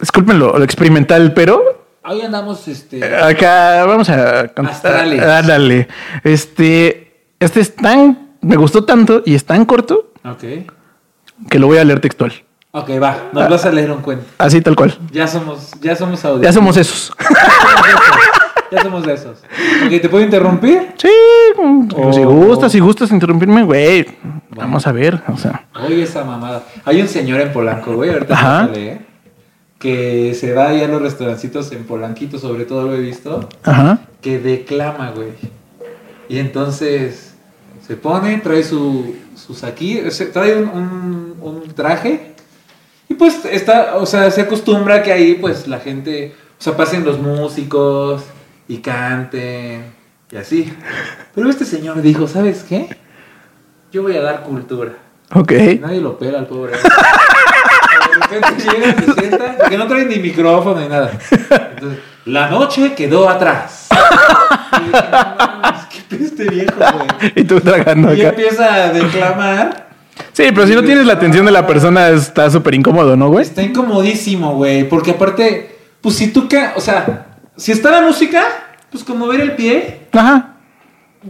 Disculpen 0.00 0.38
lo, 0.38 0.62
experimental, 0.62 1.32
pero 1.34 1.62
Hoy 2.04 2.20
andamos, 2.20 2.66
este... 2.68 3.04
acá 3.04 3.84
vamos 3.86 4.08
a 4.08 4.40
Astrales. 4.40 5.22
Ah, 5.22 5.42
dale. 5.42 5.88
Este, 6.24 7.12
este 7.38 7.60
es 7.60 7.76
tan, 7.76 8.36
me 8.40 8.56
gustó 8.56 8.84
tanto 8.84 9.22
y 9.24 9.34
es 9.36 9.44
tan 9.44 9.64
corto 9.64 10.11
Ok. 10.24 10.44
que 11.50 11.58
lo 11.58 11.66
voy 11.66 11.78
a 11.78 11.84
leer 11.84 12.00
textual. 12.00 12.32
Ok, 12.72 12.90
va. 13.02 13.16
Nos 13.32 13.50
vas 13.50 13.66
a 13.66 13.70
leer 13.72 13.90
un 13.90 14.00
cuento. 14.00 14.24
Así 14.38 14.60
tal 14.62 14.74
cual. 14.76 14.96
Ya 15.10 15.26
somos, 15.26 15.72
ya 15.80 15.94
somos 15.94 16.24
audio. 16.24 16.42
Ya 16.42 16.52
somos 16.52 16.76
esos. 16.76 17.12
Ya 18.70 18.82
somos 18.82 19.04
de 19.04 19.12
esos. 19.12 19.38
Ok, 19.84 20.00
¿te 20.00 20.08
puedo 20.08 20.24
interrumpir? 20.24 20.94
Sí, 20.96 21.08
pues, 21.54 22.14
si 22.16 22.22
Oh. 22.22 22.30
gustas, 22.30 22.72
si 22.72 22.80
gustas 22.80 23.10
interrumpirme, 23.10 23.62
güey. 23.64 24.06
Vamos 24.50 24.86
a 24.86 24.92
ver, 24.92 25.20
o 25.28 25.36
sea. 25.36 25.66
Oye, 25.86 26.02
esa 26.04 26.24
mamada. 26.24 26.62
Hay 26.86 27.02
un 27.02 27.08
señor 27.08 27.40
en 27.42 27.52
Polanco, 27.52 27.92
güey, 27.94 28.10
ahorita 28.10 28.32
Ajá. 28.32 28.60
a 28.60 28.68
leer, 28.68 29.00
que 29.78 30.32
se 30.34 30.54
va 30.54 30.68
ahí 30.68 30.82
a 30.82 30.88
los 30.88 31.02
restaurancitos 31.02 31.70
en 31.72 31.84
Polanquito, 31.84 32.38
sobre 32.38 32.64
todo 32.64 32.84
lo 32.86 32.94
he 32.94 33.00
visto, 33.00 33.46
Ajá. 33.64 33.98
que 34.22 34.38
declama, 34.38 35.10
güey. 35.10 35.32
Y 36.30 36.38
entonces 36.38 37.34
se 37.86 37.96
pone, 37.96 38.38
trae 38.38 38.62
su, 38.62 39.14
su 39.46 39.54
saquí, 39.54 40.00
se- 40.10 40.26
trae 40.26 40.56
un, 40.56 40.68
un- 40.68 41.36
un 41.40 41.74
traje 41.74 42.34
y 43.08 43.14
pues 43.14 43.44
está, 43.44 43.96
o 43.96 44.06
sea, 44.06 44.30
se 44.30 44.42
acostumbra 44.42 45.02
que 45.02 45.12
ahí 45.12 45.34
pues 45.34 45.66
la 45.68 45.80
gente, 45.80 46.34
o 46.58 46.62
sea, 46.62 46.76
pasen 46.76 47.04
los 47.04 47.18
músicos 47.18 48.22
y 48.68 48.78
canten 48.78 49.92
y 50.30 50.36
así. 50.36 50.72
Pero 51.34 51.50
este 51.50 51.64
señor 51.64 52.00
dijo, 52.02 52.26
¿sabes 52.28 52.64
qué? 52.68 52.96
Yo 53.92 54.02
voy 54.02 54.16
a 54.16 54.22
dar 54.22 54.42
cultura. 54.42 54.92
Ok. 55.34 55.52
Nadie 55.80 56.00
lo 56.00 56.18
pela 56.18 56.38
al 56.38 56.46
pobre. 56.46 56.72
De 56.72 56.78
repente 58.38 58.62
llega, 58.62 58.94
se 59.02 59.12
sienta, 59.20 59.56
porque 59.58 59.78
no 59.78 59.86
trae 59.86 60.04
ni 60.06 60.16
micrófono 60.16 60.80
ni 60.80 60.88
nada. 60.88 61.10
Entonces, 61.30 61.98
la 62.26 62.48
noche 62.48 62.94
quedó 62.94 63.28
atrás. 63.28 63.88
Y 64.80 64.84
dije, 64.86 65.04
"No 65.12 65.51
peste 66.16 66.44
viejo, 66.50 66.74
güey. 66.78 67.32
Y 67.36 67.44
tú 67.44 67.60
tragando 67.60 68.14
Y 68.14 68.20
acá. 68.20 68.30
empieza 68.30 68.74
a 68.74 68.92
declamar. 68.92 69.88
Sí, 70.32 70.44
pero 70.54 70.66
si 70.66 70.74
no 70.74 70.82
tienes 70.82 71.06
la 71.06 71.14
atención 71.14 71.44
de 71.46 71.52
la 71.52 71.66
persona, 71.66 72.08
está 72.10 72.50
súper 72.50 72.74
incómodo, 72.74 73.16
¿no, 73.16 73.28
güey? 73.28 73.44
Está 73.44 73.62
incomodísimo, 73.62 74.54
güey. 74.54 74.88
Porque 74.88 75.12
aparte, 75.12 75.76
pues 76.00 76.16
si 76.16 76.28
tú, 76.32 76.48
o 76.76 76.80
sea, 76.80 77.26
si 77.56 77.72
está 77.72 77.90
la 77.90 78.02
música, 78.02 78.42
pues 78.90 79.04
como 79.04 79.26
ver 79.26 79.40
el 79.40 79.52
pie, 79.56 80.06
Ajá. 80.12 80.54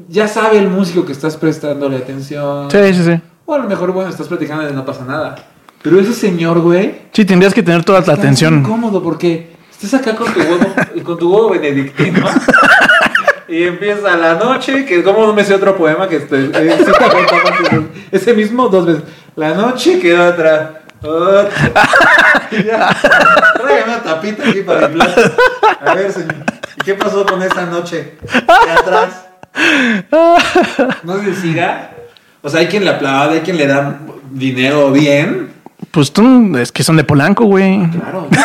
ya 0.08 0.26
sabe 0.28 0.58
el 0.58 0.68
músico 0.68 1.04
que 1.06 1.12
estás 1.12 1.36
prestándole 1.36 1.96
atención. 1.96 2.70
Sí, 2.70 2.78
sí, 2.94 3.04
sí. 3.04 3.20
O 3.46 3.54
a 3.54 3.58
lo 3.58 3.68
mejor, 3.68 3.92
bueno, 3.92 4.10
estás 4.10 4.28
platicando 4.28 4.68
y 4.68 4.72
no 4.72 4.84
pasa 4.84 5.04
nada. 5.04 5.34
Pero 5.82 5.98
ese 5.98 6.12
señor, 6.12 6.60
güey, 6.60 6.94
Sí, 7.12 7.24
tendrías 7.24 7.54
que 7.54 7.62
tener 7.62 7.84
toda 7.84 8.00
la 8.00 8.12
atención. 8.14 8.58
incómodo 8.60 9.02
porque 9.02 9.52
estás 9.70 9.94
acá 9.94 10.14
con 10.14 10.32
tu 10.32 10.40
huevo, 10.40 10.66
con 11.04 11.18
tu 11.18 11.32
huevo 11.34 11.50
benedictino. 11.50 12.24
Y 13.52 13.64
empieza 13.64 14.16
la 14.16 14.36
noche, 14.36 14.86
que 14.86 15.02
como 15.02 15.26
no 15.26 15.34
me 15.34 15.44
sé 15.44 15.52
otro 15.54 15.76
poema 15.76 16.08
que 16.08 16.16
este, 16.16 16.50
eh, 16.54 16.78
sí 16.86 17.76
ese 18.10 18.32
mismo 18.32 18.66
dos 18.70 18.86
veces. 18.86 19.02
La 19.36 19.52
noche 19.52 20.00
quedó 20.00 20.24
atrás. 20.24 20.70
Otra. 21.02 21.50
Ya. 22.50 22.88
Tráigame 23.54 23.92
una 23.92 24.02
tapita 24.02 24.48
aquí 24.48 24.60
para 24.60 24.88
mi 24.88 24.94
plato. 24.94 25.20
A 25.84 25.94
ver, 25.94 26.12
señor. 26.12 26.44
¿Y 26.78 26.82
qué 26.82 26.94
pasó 26.94 27.26
con 27.26 27.42
esa 27.42 27.66
noche? 27.66 28.16
De 28.22 28.72
atrás. 28.72 29.26
¿No 31.02 31.22
se 31.22 31.34
siga? 31.34 31.90
O 32.40 32.48
sea, 32.48 32.60
hay 32.60 32.68
quien 32.68 32.86
le 32.86 32.90
aplaude, 32.90 33.34
hay 33.34 33.40
quien 33.40 33.58
le 33.58 33.66
da 33.66 33.98
dinero 34.30 34.92
bien. 34.92 35.52
Pues 35.90 36.10
tú, 36.10 36.56
es 36.56 36.72
que 36.72 36.82
son 36.84 36.96
de 36.96 37.04
Polanco, 37.04 37.44
güey. 37.44 37.86
Claro. 37.90 38.28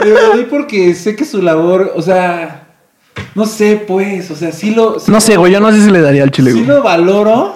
Pero 0.00 0.26
doy 0.32 0.44
porque 0.44 0.94
sé 0.94 1.14
que 1.14 1.24
su 1.24 1.40
labor, 1.42 1.92
o 1.94 2.02
sea, 2.02 2.61
no 3.34 3.46
sé, 3.46 3.82
pues, 3.86 4.30
o 4.30 4.36
sea, 4.36 4.52
sí 4.52 4.74
lo. 4.74 4.98
sí 5.00 5.10
No 5.10 5.16
lo- 5.16 5.20
sé, 5.20 5.36
güey, 5.36 5.52
yo 5.52 5.60
no 5.60 5.70
sé 5.72 5.82
si 5.82 5.90
le 5.90 6.00
daría 6.00 6.22
al 6.22 6.30
chile, 6.30 6.50
Sí 6.52 6.58
güey. 6.58 6.66
lo 6.68 6.82
valoro, 6.82 7.54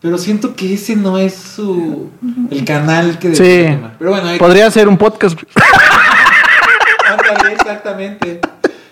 pero 0.00 0.18
siento 0.18 0.54
que 0.54 0.74
ese 0.74 0.96
no 0.96 1.18
es 1.18 1.34
su. 1.34 2.10
el 2.50 2.64
canal 2.64 3.18
que 3.18 3.34
Sí. 3.34 3.76
Pero 3.98 4.10
bueno, 4.10 4.28
ahí. 4.28 4.38
Podría 4.38 4.70
ser 4.70 4.88
un 4.88 4.96
podcast. 4.98 5.38
Ándale, 7.08 7.52
exactamente. 7.54 8.40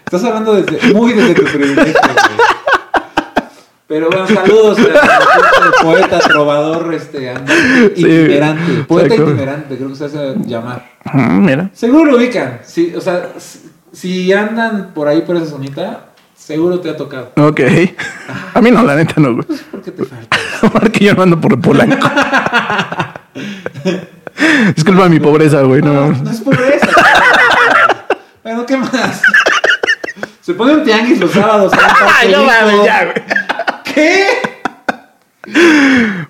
Estás 0.05 0.25
hablando 0.25 0.55
desde, 0.55 0.95
muy 0.95 1.13
desde 1.13 1.35
tu 1.35 1.45
privilegio, 1.45 1.85
güey. 2.03 2.49
Pero 3.87 4.11
bueno, 4.11 4.27
saludos 4.27 4.79
al 4.79 5.73
poeta, 5.83 6.19
trovador, 6.19 6.93
este, 6.93 7.31
andante, 7.31 7.93
Sí, 7.97 8.03
itinerante. 8.03 8.73
Poeta 8.85 9.07
exacto. 9.15 9.31
itinerante, 9.33 9.77
creo 9.77 9.89
que 9.89 9.95
se 9.95 10.05
hace 10.05 10.35
llamar. 10.47 10.91
Mira. 11.15 11.71
Seguro 11.73 12.11
lo 12.13 12.17
ubican. 12.19 12.61
Sí, 12.65 12.93
o 12.95 13.01
sea, 13.01 13.31
si, 13.93 14.33
andan 14.33 14.93
por 14.95 15.09
ahí 15.09 15.23
por 15.23 15.37
esa 15.37 15.47
zonita, 15.47 16.07
seguro 16.37 16.81
te 16.81 16.91
ha 16.91 16.97
tocado. 16.97 17.33
Ok. 17.37 17.61
A 18.55 18.61
mí 18.61 18.71
no, 18.71 18.83
la 18.83 18.95
neta 18.97 19.15
no, 19.21 19.35
güey. 19.35 19.47
¿Por 19.71 19.83
qué 19.83 19.91
te 19.91 20.05
falta? 20.05 20.37
Porque 20.73 21.05
yo 21.05 21.15
no 21.15 21.23
ando 21.23 21.41
por 21.41 21.61
Polanco. 21.61 22.09
Disculpa 24.75 25.09
mi 25.09 25.21
pobreza, 25.21 25.63
güey. 25.63 25.83
No, 25.83 25.93
No. 25.93 26.23
no 26.23 26.31
es 26.31 26.41
pobreza. 26.41 26.87
bueno, 28.43 28.67
¿qué 28.67 28.77
más? 28.77 29.23
Se 30.41 30.55
pone 30.55 30.75
un 30.75 30.85
tianguis 30.85 31.19
los 31.21 31.31
sábados. 31.31 31.73
Ay, 32.21 32.33
no 32.33 32.45
mames, 32.45 32.85
ya, 32.85 33.05
güey. 33.05 33.15
¿Qué? 33.85 34.27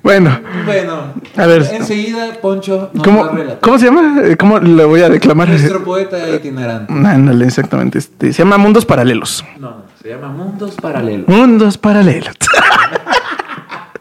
Bueno, 0.02 0.40
Bueno, 0.64 1.14
A 1.38 1.46
ver. 1.46 1.68
enseguida 1.72 2.32
Poncho 2.42 2.90
nos 2.92 3.04
¿cómo, 3.04 3.24
va 3.24 3.30
a 3.30 3.32
relatar. 3.32 3.60
¿cómo 3.60 3.78
se 3.78 3.84
llama? 3.86 4.22
Eh, 4.24 4.36
¿Cómo 4.36 4.58
le 4.58 4.84
voy 4.84 5.02
a 5.02 5.08
declamar? 5.08 5.48
Nuestro 5.48 5.84
poeta 5.84 6.28
itinerante. 6.28 6.92
Ándale, 6.92 7.46
exactamente. 7.46 7.98
Este, 7.98 8.32
se 8.32 8.42
llama 8.42 8.58
Mundos 8.58 8.84
Paralelos. 8.84 9.44
No, 9.58 9.70
no, 9.70 9.82
se 10.02 10.08
llama 10.08 10.28
Mundos 10.28 10.74
Paralelos. 10.74 11.28
Mundos 11.28 11.78
Paralelos. 11.78 12.34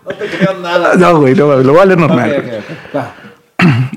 No 0.06 0.16
te 0.16 0.26
creo 0.26 0.58
nada. 0.60 0.96
No, 0.96 1.20
güey, 1.20 1.36
no, 1.36 1.56
lo 1.58 1.74
voy 1.74 1.82
a 1.82 1.86
leer 1.86 2.00
normal. 2.00 2.64
Va. 2.96 3.14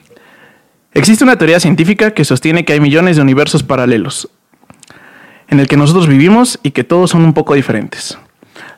Existe 0.93 1.25
una 1.25 1.37
teoría 1.37 1.61
científica 1.61 2.11
que 2.11 2.25
sostiene 2.25 2.65
que 2.65 2.73
hay 2.73 2.81
millones 2.81 3.17
de 3.17 3.23
universos 3.23 3.63
paralelos 3.63 4.29
en 5.51 5.61
el 5.61 5.69
que 5.69 5.77
nosotros 5.77 6.07
vivimos 6.07 6.59
y 6.63 6.71
que 6.71 6.85
todos 6.85 7.11
son 7.11 7.25
un 7.25 7.33
poco 7.33 7.55
diferentes. 7.55 8.19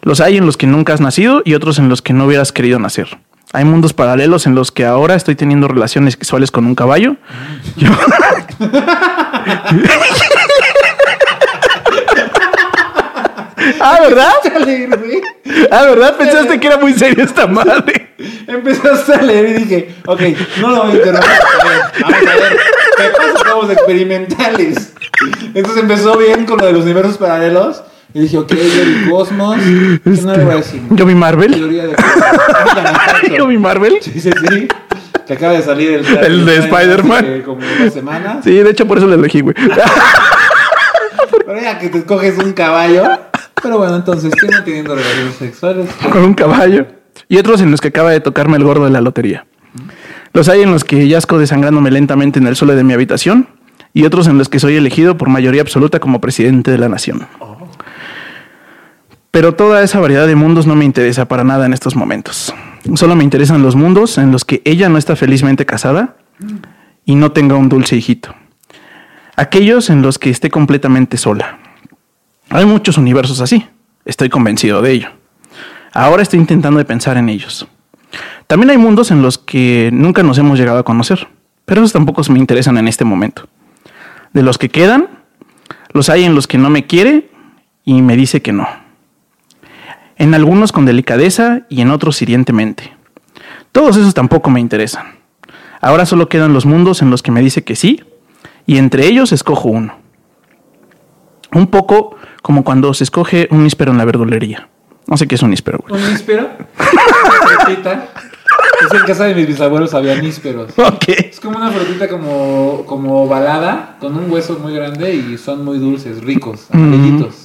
Los 0.03 0.20
hay 0.20 0.37
en 0.37 0.46
los 0.46 0.57
que 0.57 0.66
nunca 0.66 0.94
has 0.94 1.01
nacido 1.01 1.42
y 1.44 1.55
otros 1.55 1.79
en 1.79 1.88
los 1.88 2.03
que 2.03 2.12
no 2.12 2.27
hubieras 2.27 2.53
querido 2.53 2.79
nacer. 2.79 3.18
Hay 3.53 3.65
mundos 3.65 3.93
paralelos 3.93 4.47
en 4.47 4.55
los 4.55 4.73
que 4.73 4.85
ahora 4.87 5.15
estoy 5.15 5.35
teniendo 5.35 5.69
relaciones 5.69 6.15
sexuales 6.15 6.51
con 6.51 6.65
un 6.67 6.75
caballo. 6.75 7.17
Yo- 7.77 7.91
ah, 13.81 13.99
¿verdad? 14.01 14.33
Ah, 15.71 15.83
¿verdad? 15.85 16.17
Pensaste 16.17 16.61
que 16.61 16.67
era 16.67 16.77
muy 16.79 16.93
serio 16.95 17.25
esta 17.25 17.47
madre. 17.49 18.15
Empezaste 18.47 19.15
a 19.15 19.23
leer 19.23 19.49
y 19.49 19.53
dije, 19.65 19.95
ok, 20.07 20.21
no 20.61 20.71
lo 20.71 20.83
voy 20.85 20.93
a 20.93 20.95
interrumpir. 20.95 21.31
A 21.31 21.65
ver, 21.69 21.81
Vamos 22.03 22.17
a 22.29 22.35
ver, 22.37 22.57
¿qué 22.97 23.05
pasa? 23.17 23.51
Somos 23.51 23.71
experimentales. 23.71 24.93
Entonces 25.55 25.83
empezó 25.83 26.17
bien 26.19 26.45
con 26.47 26.59
lo 26.59 26.67
de 26.67 26.73
los 26.73 26.85
universos 26.85 27.19
paralelos. 27.19 27.83
Y 28.14 28.20
dije, 28.20 28.38
ok, 28.38 28.53
yo 28.53 28.83
el 28.83 29.11
cosmos. 29.11 29.57
¿Qué 29.59 30.11
no 30.22 30.37
le 30.37 30.44
voy 30.44 30.53
a 30.53 30.57
decir? 30.57 30.83
Yo 30.90 31.07
vi 31.07 31.14
Marvel. 31.14 31.53
Teoría 31.53 31.87
de. 31.87 31.96
Yo 33.37 33.46
vi 33.46 33.57
Marvel. 33.59 33.98
Sí, 34.01 34.20
sí, 34.20 34.31
sí. 34.31 34.68
Que 35.27 35.33
acaba 35.35 35.53
de 35.55 35.62
salir 35.62 35.92
el, 35.92 36.07
El 36.07 36.44
de 36.44 36.57
Spider-Man. 36.59 37.42
Como. 37.44 37.61
Sí, 38.42 38.51
de 38.53 38.70
hecho 38.70 38.87
por 38.87 38.98
eso 38.98 39.07
lo 39.07 39.14
elegí, 39.14 39.40
güey. 39.40 39.55
Pero 41.46 41.61
ya 41.61 41.79
que 41.79 41.88
te 41.88 42.05
coges 42.05 42.38
un 42.38 42.53
caballo, 42.53 43.05
Pero 43.62 43.79
bueno, 43.79 43.96
entonces 43.96 44.33
estoy 44.33 44.48
manteniendo 44.51 44.94
relaciones 44.94 45.35
sexuales. 45.37 45.88
con 46.11 46.25
un 46.25 46.35
caballo. 46.35 46.87
Y 47.29 47.38
otros 47.38 47.61
en 47.61 47.70
los 47.70 47.81
que 47.81 47.88
acaba 47.88 48.11
de 48.11 48.20
tocarme 48.20 48.57
el 48.57 48.64
gordo 48.64 48.85
de 48.85 48.90
la 48.90 49.01
lotería. 49.01 49.46
Los 50.35 50.48
hay 50.48 50.62
en 50.62 50.70
los 50.70 50.85
que 50.85 51.09
yazco 51.09 51.38
desangrándome 51.38 51.90
lentamente 51.90 52.38
en 52.38 52.46
el 52.46 52.57
suelo 52.57 52.75
de 52.75 52.85
mi 52.85 52.92
habitación. 52.92 53.48
Y 53.94 54.05
otros 54.07 54.27
en 54.27 54.38
los 54.38 54.48
que 54.48 54.59
soy 54.59 54.77
elegido 54.77 55.18
por 55.18 55.29
mayoría 55.29 55.61
absoluta 55.61 56.01
como 56.01 56.20
presidente 56.20 56.70
de 56.70 56.79
la 56.79 56.88
nación. 56.88 57.27
Pero 59.33 59.55
toda 59.55 59.83
esa 59.83 59.99
variedad 59.99 60.27
de 60.27 60.37
mundos 60.37 60.66
no 60.66 60.77
me 60.77 60.85
interesa 60.85 61.27
para 61.27 61.42
nada 61.42 61.64
en 61.64 61.73
estos 61.73 61.97
momentos. 61.97 62.55
Solo 62.97 63.16
me 63.16 63.25
interesan 63.25 63.62
los 63.62 63.75
mundos 63.75 64.18
en 64.18 64.31
los 64.31 64.45
que 64.45 64.61
ella 64.66 64.90
no 64.90 64.99
está 64.99 65.16
felizmente 65.16 65.64
casada 65.64 66.16
y 67.07 67.14
no 67.14 67.33
tenga 67.33 67.57
un 67.57 67.71
dulce 67.71 67.97
hijito. 67.97 68.35
Aquellos 69.35 69.88
en 69.88 70.03
los 70.03 70.18
que 70.18 70.29
esté 70.29 70.51
completamente 70.51 71.16
sola. 71.16 71.59
Hay 72.51 72.66
muchos 72.66 72.99
universos 72.99 73.40
así, 73.40 73.66
estoy 74.05 74.29
convencido 74.29 74.83
de 74.83 74.92
ello. 74.92 75.09
Ahora 75.95 76.23
estoy 76.23 76.38
intentando 76.38 76.77
de 76.77 76.85
pensar 76.85 77.16
en 77.16 77.31
ellos. 77.31 77.66
También 78.47 78.68
hay 78.68 78.77
mundos 78.77 79.11
en 79.11 79.23
los 79.23 79.38
que 79.38 79.88
nunca 79.95 80.23
nos 80.23 80.37
hemos 80.37 80.59
llegado 80.59 80.79
a 80.79 80.85
conocer, 80.85 81.27
pero 81.64 81.81
esos 81.81 81.95
tampoco 81.95 82.21
me 82.31 82.38
interesan 82.38 82.77
en 82.77 82.87
este 82.87 83.07
momento. 83.07 83.49
De 84.35 84.42
los 84.42 84.59
que 84.59 84.68
quedan, 84.68 85.09
los 85.95 86.11
hay 86.11 86.25
en 86.25 86.35
los 86.35 86.47
que 86.47 86.59
no 86.59 86.68
me 86.68 86.87
quiere 86.87 87.31
y 87.83 88.03
me 88.03 88.14
dice 88.14 88.42
que 88.42 88.53
no. 88.53 88.82
En 90.22 90.35
algunos 90.35 90.70
con 90.70 90.87
delicadeza 90.87 91.62
y 91.68 91.80
en 91.80 91.90
otros 91.90 92.22
hirientemente. 92.22 92.92
Todos 93.72 93.96
esos 93.96 94.14
tampoco 94.14 94.50
me 94.50 94.61
interesan. 94.61 95.16
Ahora 95.80 96.06
solo 96.06 96.28
quedan 96.28 96.52
los 96.52 96.64
mundos 96.64 97.02
en 97.02 97.11
los 97.11 97.24
que 97.24 97.32
me 97.32 97.40
dice 97.40 97.64
que 97.64 97.74
sí, 97.74 98.04
y 98.64 98.78
entre 98.78 99.06
ellos 99.06 99.32
escojo 99.32 99.68
uno. 99.70 99.96
Un 101.52 101.66
poco 101.66 102.14
como 102.40 102.62
cuando 102.62 102.94
se 102.94 103.02
escoge 103.02 103.48
un 103.50 103.64
níspero 103.64 103.90
en 103.90 103.98
la 103.98 104.04
verdulería. 104.04 104.68
No 105.08 105.16
sé 105.16 105.26
qué 105.26 105.35
es 105.35 105.42
un 105.42 105.50
níspero, 105.50 105.80
güey. 105.88 106.00
¿Un 106.00 106.11
níspero? 106.12 106.50
Es 108.87 108.92
en 108.92 109.06
casa 109.06 109.24
de 109.24 109.35
mis 109.35 109.46
bisabuelos 109.46 109.94
había 109.94 110.20
nísperos. 110.20 110.72
Ok. 110.76 111.08
Es 111.08 111.40
como 111.40 111.56
una 111.56 111.70
frutita 111.70 112.08
como, 112.08 112.85
como 112.87 113.24
ovalada, 113.24 113.96
con 114.00 114.16
un 114.16 114.30
hueso 114.30 114.58
muy 114.61 114.74
grande 114.74 115.14
y 115.14 115.38
son 115.38 115.64
muy 115.64 115.78
dulces, 115.78 116.22
ricos, 116.22 116.66
amarillitos. 116.72 117.41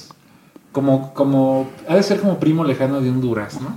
Como, 0.72 1.12
como, 1.14 1.70
ha 1.88 1.96
de 1.96 2.02
ser 2.02 2.20
como 2.20 2.38
primo 2.38 2.64
lejano 2.64 3.00
de 3.00 3.10
un 3.10 3.20
durazno. 3.20 3.76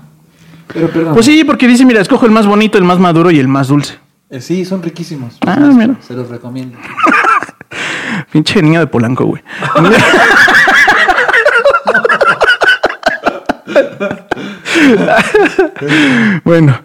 Pero 0.68 0.90
perdón. 0.90 1.14
Pues 1.14 1.26
sí, 1.26 1.44
porque 1.44 1.68
dice, 1.68 1.86
mira, 1.86 2.02
escojo 2.02 2.26
el 2.26 2.32
más 2.32 2.46
bonito, 2.46 2.78
el 2.78 2.84
más 2.84 3.00
maduro 3.00 3.32
y 3.32 3.40
el 3.40 3.48
más 3.48 3.70
dulce. 3.70 3.98
Eh, 4.30 4.42
sí, 4.42 4.66
son 4.66 4.82
riquísimos. 4.82 5.38
Ah, 5.46 5.58
mira. 5.58 5.96
Se 6.02 6.14
los 6.14 6.30
recomiendo. 6.30 6.78
Pinche 8.32 8.62
niño 8.62 8.80
de 8.80 8.88
Polanco, 8.88 9.26
güey. 9.26 9.42
bueno, 16.44 16.82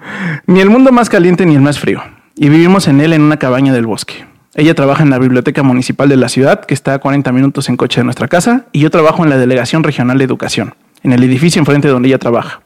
ni 0.46 0.60
el 0.60 0.70
mundo 0.70 0.92
más 0.92 1.08
caliente 1.08 1.46
ni 1.46 1.54
el 1.54 1.60
más 1.60 1.78
frío. 1.78 2.02
Y 2.34 2.48
vivimos 2.48 2.88
en 2.88 3.00
él 3.00 3.12
en 3.12 3.22
una 3.22 3.38
cabaña 3.38 3.72
del 3.72 3.86
bosque. 3.86 4.26
Ella 4.58 4.74
trabaja 4.74 5.02
en 5.02 5.10
la 5.10 5.18
biblioteca 5.18 5.62
municipal 5.62 6.08
de 6.08 6.16
la 6.16 6.30
ciudad, 6.30 6.64
que 6.64 6.72
está 6.72 6.94
a 6.94 6.98
40 6.98 7.30
minutos 7.30 7.68
en 7.68 7.76
coche 7.76 8.00
de 8.00 8.04
nuestra 8.04 8.26
casa, 8.26 8.64
y 8.72 8.80
yo 8.80 8.90
trabajo 8.90 9.22
en 9.22 9.28
la 9.28 9.36
Delegación 9.36 9.84
Regional 9.84 10.16
de 10.16 10.24
Educación, 10.24 10.74
en 11.02 11.12
el 11.12 11.22
edificio 11.22 11.60
enfrente 11.60 11.88
donde 11.88 12.08
ella 12.08 12.18
trabaja. 12.18 12.62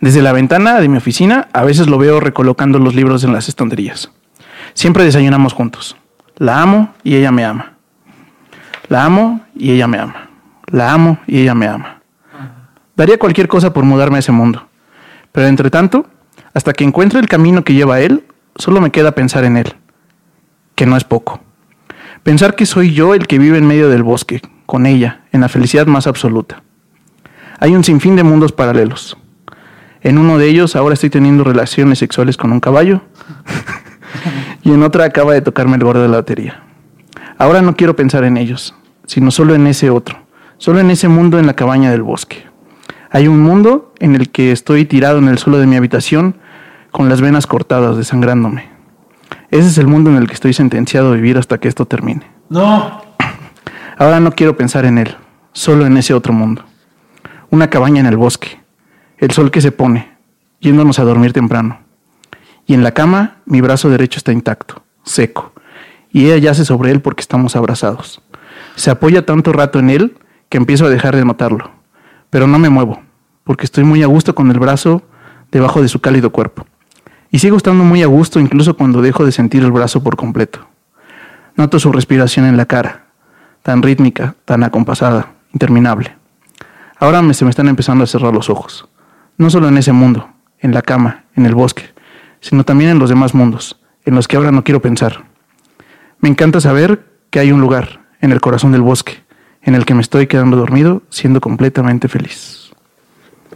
Desde 0.00 0.22
la 0.22 0.30
ventana 0.32 0.80
de 0.80 0.88
mi 0.88 0.96
oficina, 0.96 1.48
a 1.52 1.64
veces 1.64 1.88
lo 1.88 1.98
veo 1.98 2.20
recolocando 2.20 2.78
los 2.78 2.94
libros 2.94 3.24
en 3.24 3.32
las 3.32 3.48
estanterías. 3.48 4.12
Siempre 4.74 5.02
desayunamos 5.02 5.54
juntos. 5.54 5.96
La 6.36 6.62
amo 6.62 6.94
y 7.02 7.16
ella 7.16 7.32
me 7.32 7.44
ama. 7.44 7.72
La 8.88 9.04
amo 9.04 9.40
y 9.56 9.72
ella 9.72 9.88
me 9.88 9.98
ama. 9.98 10.28
La 10.70 10.92
amo 10.92 11.18
y 11.26 11.40
ella 11.40 11.56
me 11.56 11.66
ama. 11.66 12.00
Daría 12.94 13.18
cualquier 13.18 13.48
cosa 13.48 13.72
por 13.72 13.82
mudarme 13.82 14.18
a 14.18 14.20
ese 14.20 14.30
mundo. 14.30 14.68
Pero 15.32 15.48
entre 15.48 15.68
tanto, 15.68 16.06
hasta 16.54 16.72
que 16.74 16.84
encuentre 16.84 17.18
el 17.18 17.26
camino 17.26 17.64
que 17.64 17.74
lleva 17.74 17.96
a 17.96 18.00
él, 18.02 18.22
solo 18.54 18.80
me 18.80 18.92
queda 18.92 19.16
pensar 19.16 19.42
en 19.42 19.56
él. 19.56 19.74
Que 20.78 20.86
no 20.86 20.96
es 20.96 21.02
poco. 21.02 21.40
Pensar 22.22 22.54
que 22.54 22.64
soy 22.64 22.94
yo 22.94 23.12
el 23.12 23.26
que 23.26 23.40
vive 23.40 23.58
en 23.58 23.66
medio 23.66 23.88
del 23.88 24.04
bosque, 24.04 24.40
con 24.64 24.86
ella, 24.86 25.22
en 25.32 25.40
la 25.40 25.48
felicidad 25.48 25.88
más 25.88 26.06
absoluta. 26.06 26.62
Hay 27.58 27.74
un 27.74 27.82
sinfín 27.82 28.14
de 28.14 28.22
mundos 28.22 28.52
paralelos. 28.52 29.16
En 30.02 30.18
uno 30.18 30.38
de 30.38 30.46
ellos 30.46 30.76
ahora 30.76 30.94
estoy 30.94 31.10
teniendo 31.10 31.42
relaciones 31.42 31.98
sexuales 31.98 32.36
con 32.36 32.52
un 32.52 32.60
caballo. 32.60 33.02
y 34.62 34.70
en 34.70 34.84
otra 34.84 35.06
acaba 35.06 35.32
de 35.32 35.40
tocarme 35.40 35.78
el 35.78 35.82
gordo 35.82 36.02
de 36.02 36.08
la 36.10 36.18
lotería. 36.18 36.62
Ahora 37.38 37.60
no 37.60 37.74
quiero 37.74 37.96
pensar 37.96 38.22
en 38.22 38.36
ellos, 38.36 38.76
sino 39.04 39.32
solo 39.32 39.56
en 39.56 39.66
ese 39.66 39.90
otro, 39.90 40.20
solo 40.58 40.78
en 40.78 40.92
ese 40.92 41.08
mundo 41.08 41.40
en 41.40 41.48
la 41.48 41.54
cabaña 41.54 41.90
del 41.90 42.04
bosque. 42.04 42.46
Hay 43.10 43.26
un 43.26 43.40
mundo 43.40 43.92
en 43.98 44.14
el 44.14 44.30
que 44.30 44.52
estoy 44.52 44.84
tirado 44.84 45.18
en 45.18 45.26
el 45.26 45.38
suelo 45.38 45.58
de 45.58 45.66
mi 45.66 45.74
habitación 45.74 46.36
con 46.92 47.08
las 47.08 47.20
venas 47.20 47.48
cortadas, 47.48 47.96
desangrándome. 47.96 48.77
Ese 49.50 49.68
es 49.68 49.78
el 49.78 49.86
mundo 49.86 50.10
en 50.10 50.16
el 50.16 50.26
que 50.26 50.34
estoy 50.34 50.52
sentenciado 50.52 51.12
a 51.12 51.14
vivir 51.14 51.38
hasta 51.38 51.58
que 51.58 51.68
esto 51.68 51.86
termine. 51.86 52.26
No. 52.50 53.02
Ahora 53.96 54.20
no 54.20 54.32
quiero 54.32 54.56
pensar 54.56 54.84
en 54.84 54.98
él, 54.98 55.16
solo 55.52 55.86
en 55.86 55.96
ese 55.96 56.12
otro 56.12 56.32
mundo. 56.32 56.64
Una 57.50 57.70
cabaña 57.70 58.00
en 58.00 58.06
el 58.06 58.16
bosque, 58.16 58.60
el 59.16 59.30
sol 59.30 59.50
que 59.50 59.62
se 59.62 59.72
pone, 59.72 60.16
yéndonos 60.60 60.98
a 60.98 61.04
dormir 61.04 61.32
temprano. 61.32 61.80
Y 62.66 62.74
en 62.74 62.82
la 62.82 62.92
cama 62.92 63.38
mi 63.46 63.62
brazo 63.62 63.88
derecho 63.88 64.18
está 64.18 64.32
intacto, 64.32 64.82
seco, 65.02 65.52
y 66.12 66.26
ella 66.26 66.36
yace 66.36 66.66
sobre 66.66 66.90
él 66.90 67.00
porque 67.00 67.22
estamos 67.22 67.56
abrazados. 67.56 68.20
Se 68.76 68.90
apoya 68.90 69.24
tanto 69.24 69.52
rato 69.52 69.78
en 69.78 69.88
él 69.88 70.18
que 70.50 70.58
empiezo 70.58 70.84
a 70.84 70.90
dejar 70.90 71.16
de 71.16 71.24
notarlo, 71.24 71.70
pero 72.28 72.46
no 72.46 72.58
me 72.58 72.68
muevo, 72.68 73.02
porque 73.44 73.64
estoy 73.64 73.84
muy 73.84 74.02
a 74.02 74.06
gusto 74.06 74.34
con 74.34 74.50
el 74.50 74.58
brazo 74.58 75.02
debajo 75.50 75.80
de 75.80 75.88
su 75.88 76.00
cálido 76.00 76.30
cuerpo. 76.30 76.66
Y 77.30 77.38
sigo 77.38 77.56
estando 77.56 77.84
muy 77.84 78.02
a 78.02 78.06
gusto 78.06 78.40
incluso 78.40 78.76
cuando 78.76 79.02
dejo 79.02 79.24
de 79.24 79.32
sentir 79.32 79.62
el 79.62 79.72
brazo 79.72 80.02
por 80.02 80.16
completo. 80.16 80.66
Noto 81.56 81.78
su 81.78 81.92
respiración 81.92 82.46
en 82.46 82.56
la 82.56 82.66
cara, 82.66 83.06
tan 83.62 83.82
rítmica, 83.82 84.34
tan 84.44 84.62
acompasada, 84.62 85.32
interminable. 85.52 86.16
Ahora 86.98 87.22
se 87.34 87.44
me 87.44 87.50
están 87.50 87.68
empezando 87.68 88.04
a 88.04 88.06
cerrar 88.06 88.32
los 88.32 88.48
ojos. 88.48 88.88
No 89.36 89.50
solo 89.50 89.68
en 89.68 89.76
ese 89.76 89.92
mundo, 89.92 90.28
en 90.58 90.72
la 90.72 90.82
cama, 90.82 91.24
en 91.36 91.46
el 91.46 91.54
bosque, 91.54 91.90
sino 92.40 92.64
también 92.64 92.90
en 92.90 92.98
los 92.98 93.10
demás 93.10 93.34
mundos, 93.34 93.80
en 94.04 94.14
los 94.14 94.26
que 94.26 94.36
ahora 94.36 94.50
no 94.50 94.64
quiero 94.64 94.82
pensar. 94.82 95.24
Me 96.20 96.28
encanta 96.28 96.60
saber 96.60 97.06
que 97.30 97.40
hay 97.40 97.52
un 97.52 97.60
lugar, 97.60 98.00
en 98.20 98.32
el 98.32 98.40
corazón 98.40 98.72
del 98.72 98.82
bosque, 98.82 99.22
en 99.62 99.74
el 99.74 99.84
que 99.84 99.94
me 99.94 100.00
estoy 100.00 100.26
quedando 100.26 100.56
dormido, 100.56 101.02
siendo 101.10 101.40
completamente 101.40 102.08
feliz. 102.08 102.72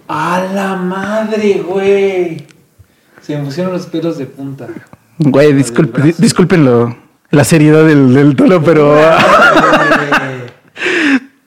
A 0.09 0.45
la 0.53 0.77
madre, 0.77 1.65
güey. 1.67 2.47
Se 3.23 3.37
me 3.39 3.45
pusieron 3.45 3.73
los 3.73 3.87
pelos 3.87 4.19
de 4.19 4.27
punta. 4.27 4.67
Güey, 5.19 5.53
disculpe, 5.53 6.15
discúlpenlo, 6.19 6.97
la 7.31 7.45
seriedad 7.45 7.85
del, 7.87 8.13
del 8.15 8.35
tono, 8.35 8.63
pero 8.63 8.99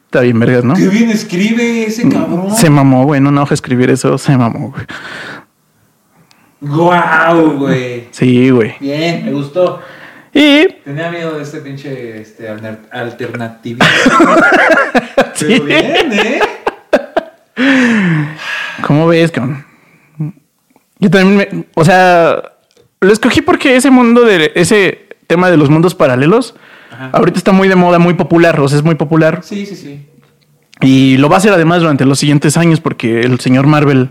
está 0.05 0.21
bien, 0.21 0.39
vergas, 0.39 0.63
¿no? 0.63 0.73
Qué 0.75 0.87
bien 0.87 1.09
escribe 1.09 1.83
ese 1.85 2.07
cabrón. 2.07 2.55
Se 2.55 2.69
mamó, 2.69 3.03
güey, 3.05 3.17
en 3.19 3.27
una 3.27 3.41
hoja 3.43 3.53
escribir 3.53 3.89
eso, 3.89 4.17
se 4.17 4.37
mamó, 4.37 4.71
güey. 4.71 4.85
Guau, 6.61 7.57
güey. 7.57 8.07
Sí, 8.11 8.49
güey. 8.49 8.75
Bien, 8.79 9.25
me 9.25 9.33
gustó. 9.33 9.81
Y 10.33 10.67
Tenía 10.83 11.09
miedo 11.11 11.37
de 11.37 11.43
este 11.43 11.59
pinche 11.59 12.21
este, 12.21 12.49
alter- 12.49 12.87
alternativismo. 12.91 13.85
Sí. 15.33 15.45
Pero 15.49 15.65
bien, 15.65 16.13
¿eh? 16.13 16.39
¿Cómo 18.87 19.07
ves, 19.07 19.31
cabrón? 19.31 19.65
Yo 20.99 21.09
también 21.09 21.37
me, 21.37 21.65
o 21.75 21.83
sea, 21.85 22.41
lo 23.01 23.11
escogí 23.11 23.41
porque 23.41 23.75
ese 23.75 23.91
mundo 23.91 24.21
de 24.23 24.51
ese 24.55 25.09
tema 25.27 25.49
de 25.51 25.57
los 25.57 25.69
mundos 25.69 25.95
paralelos 25.95 26.55
Ajá. 26.91 27.09
ahorita 27.13 27.37
está 27.37 27.51
muy 27.51 27.67
de 27.67 27.75
moda, 27.75 27.99
muy 27.99 28.13
popular, 28.13 28.59
o 28.59 28.67
sea, 28.67 28.77
es 28.77 28.83
muy 28.83 28.95
popular 28.95 29.41
Sí, 29.43 29.65
sí, 29.65 29.75
sí. 29.75 30.05
y 30.81 31.17
lo 31.17 31.27
va 31.29 31.35
a 31.35 31.37
hacer 31.39 31.51
además 31.51 31.81
durante 31.81 32.05
los 32.05 32.19
siguientes 32.19 32.55
años 32.57 32.79
porque 32.79 33.21
el 33.21 33.39
señor 33.39 33.67
Marvel 33.67 34.09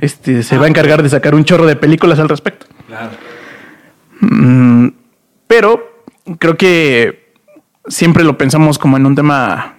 este 0.00 0.42
se 0.42 0.58
va 0.58 0.66
a 0.66 0.68
encargar 0.68 1.02
de 1.02 1.08
sacar 1.08 1.34
un 1.34 1.44
chorro 1.44 1.64
de 1.66 1.76
películas 1.76 2.18
al 2.18 2.28
respecto. 2.28 2.66
Claro. 2.86 3.10
Mm, 4.20 4.88
pero 5.46 6.02
creo 6.38 6.56
que 6.56 7.32
siempre 7.86 8.24
lo 8.24 8.36
pensamos 8.36 8.78
como 8.78 8.96
en 8.96 9.06
un 9.06 9.14
tema, 9.14 9.76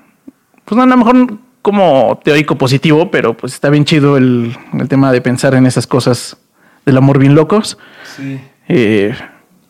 pues 0.65 0.77
no, 0.77 0.83
a 0.83 0.85
lo 0.87 0.97
mejor 0.97 1.37
como 1.67 2.17
teórico 2.23 2.57
positivo, 2.57 3.11
pero 3.11 3.35
pues 3.35 3.53
está 3.53 3.69
bien 3.69 3.83
chido 3.83 4.15
el, 4.15 4.55
el 4.79 4.87
tema 4.87 5.11
de 5.11 5.19
pensar 5.19 5.53
en 5.53 5.65
esas 5.65 5.85
cosas 5.85 6.37
del 6.85 6.95
amor 6.95 7.19
bien 7.19 7.35
locos. 7.35 7.77
Sí. 8.15 8.39
Eh, 8.69 9.13